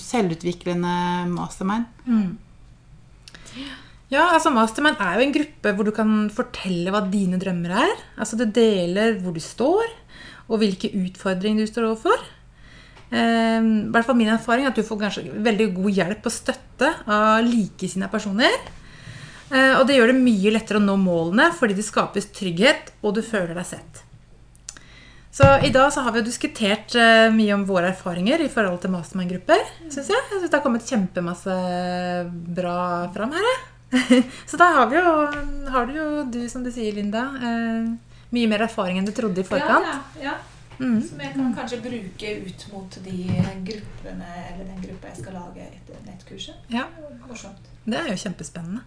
selvutviklende 0.02 0.94
mastermind. 1.32 1.88
Ja, 4.10 4.24
altså 4.34 4.50
Mastermind 4.50 4.98
er 5.04 5.20
jo 5.20 5.26
en 5.28 5.34
gruppe 5.36 5.74
hvor 5.78 5.86
du 5.86 5.92
kan 5.94 6.14
fortelle 6.34 6.90
hva 6.94 7.04
dine 7.12 7.38
drømmer 7.42 7.76
er. 7.84 7.96
Altså 8.18 8.40
Du 8.40 8.46
deler 8.46 9.20
hvor 9.22 9.36
du 9.36 9.42
står, 9.44 9.86
og 10.50 10.62
hvilke 10.64 10.90
utfordringer 10.98 11.66
du 11.66 11.70
står 11.70 11.92
overfor. 11.92 12.26
Eh, 13.10 13.70
hvert 13.94 14.06
fall 14.06 14.18
min 14.18 14.34
erfaring 14.34 14.66
er 14.66 14.74
at 14.74 14.78
du 14.78 14.86
får 14.86 15.02
kanskje 15.04 15.30
veldig 15.46 15.72
god 15.78 16.02
hjelp 16.02 16.28
og 16.30 16.34
støtte 16.34 16.92
av 17.06 17.46
likesinnede 17.46 18.12
personer. 18.14 18.58
Eh, 19.50 19.74
og 19.78 19.86
det 19.90 19.98
gjør 19.98 20.14
det 20.14 20.22
mye 20.22 20.54
lettere 20.58 20.82
å 20.82 20.86
nå 20.86 20.98
målene 21.02 21.50
fordi 21.58 21.78
det 21.78 21.86
skapes 21.86 22.32
trygghet, 22.34 22.94
og 23.06 23.18
du 23.18 23.24
føler 23.26 23.54
deg 23.58 23.70
sett. 23.76 24.04
Så 25.40 25.48
i 25.64 25.70
dag 25.72 25.94
så 25.94 26.02
har 26.04 26.12
vi 26.12 26.20
jo 26.20 26.26
diskutert 26.28 26.96
eh, 27.00 27.30
mye 27.32 27.54
om 27.56 27.62
våre 27.64 27.94
erfaringer 27.94 28.42
i 28.44 28.50
forhold 28.52 28.82
til 28.84 28.92
mastermind-grupper. 28.92 29.62
Synes 29.86 30.10
jeg. 30.12 30.18
jeg 30.18 30.34
synes 30.34 30.50
det 30.50 30.58
har 30.58 30.64
kommet 30.66 30.90
kjempemasse 30.90 31.54
bra 32.58 32.80
fram 33.16 33.32
her. 33.38 33.62
så 34.50 34.60
da 34.60 34.68
har, 34.76 34.92
jo, 34.92 35.14
har 35.72 35.88
du 35.88 35.96
jo, 35.96 36.08
du 36.28 36.42
som 36.52 36.66
du 36.66 36.68
sier, 36.76 36.92
Linda, 36.98 37.24
eh, 37.40 37.88
mye 38.36 38.52
mer 38.52 38.66
erfaring 38.68 39.00
enn 39.00 39.08
du 39.08 39.14
trodde 39.16 39.40
i 39.40 39.48
forkant. 39.48 39.88
Ja, 39.88 39.96
ja, 40.20 40.34
ja. 40.34 40.36
Mm. 40.80 41.00
Som 41.08 41.24
jeg 41.24 41.32
kan 41.38 41.56
kanskje 41.56 41.82
bruke 41.88 42.36
ut 42.44 42.68
mot 42.74 43.00
de 43.08 43.18
gruppene, 43.72 44.30
eller 44.44 44.68
den 44.68 44.84
gruppa 44.84 45.14
jeg 45.14 45.24
skal 45.24 45.40
lage 45.40 45.66
etter 45.72 46.04
nettkurset. 46.04 46.70
Ja. 46.76 46.84
Morsomt. 47.32 47.72
Det 47.88 47.96
er 47.96 48.12
jo 48.12 48.20
kjempespennende. 48.28 48.84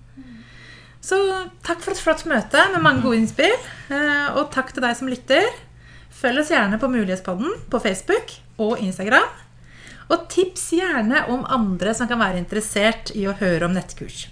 Så 1.01 1.17
takk 1.65 1.81
for 1.81 1.97
et 1.97 2.05
flott 2.05 2.29
møte 2.29 2.69
med 2.77 2.85
mange 2.85 3.09
gode 3.09 3.25
innspill. 3.25 3.57
eh, 3.89 4.37
Og 4.37 4.53
takk 4.53 4.77
til 4.77 4.85
deg 4.85 5.01
som 5.01 5.09
lytter. 5.09 5.49
Følg 6.13 6.43
oss 6.43 6.51
gjerne 6.53 6.79
på 6.79 6.89
Mulighetspodden 6.93 7.55
på 7.73 7.81
Facebook 7.83 8.35
og 8.63 8.79
Instagram. 8.85 9.27
Og 10.13 10.27
tips 10.31 10.67
gjerne 10.77 11.25
om 11.33 11.45
andre 11.49 11.95
som 11.97 12.09
kan 12.11 12.21
være 12.21 12.39
interessert 12.43 13.13
i 13.17 13.25
å 13.31 13.35
høre 13.39 13.65
om 13.69 13.73
nettkurs. 13.77 14.27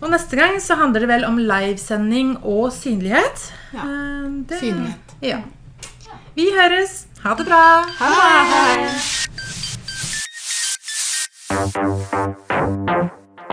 Og 0.00 0.10
neste 0.12 0.36
gang 0.36 0.58
så 0.60 0.76
handler 0.80 1.00
det 1.04 1.08
vel 1.08 1.24
om 1.28 1.38
livesending 1.40 2.36
og 2.44 2.70
synlighet. 2.72 3.50
Ja, 3.72 3.80
Eh, 3.80 4.30
det- 4.48 4.60
synlighet. 4.60 5.14
Ja. 5.22 5.40
Vi 6.36 6.50
høres. 6.52 7.06
Ha 7.22 7.34
det 7.34 7.46
bra. 7.46 7.84
Ha 7.98 8.08
det! 8.08 8.16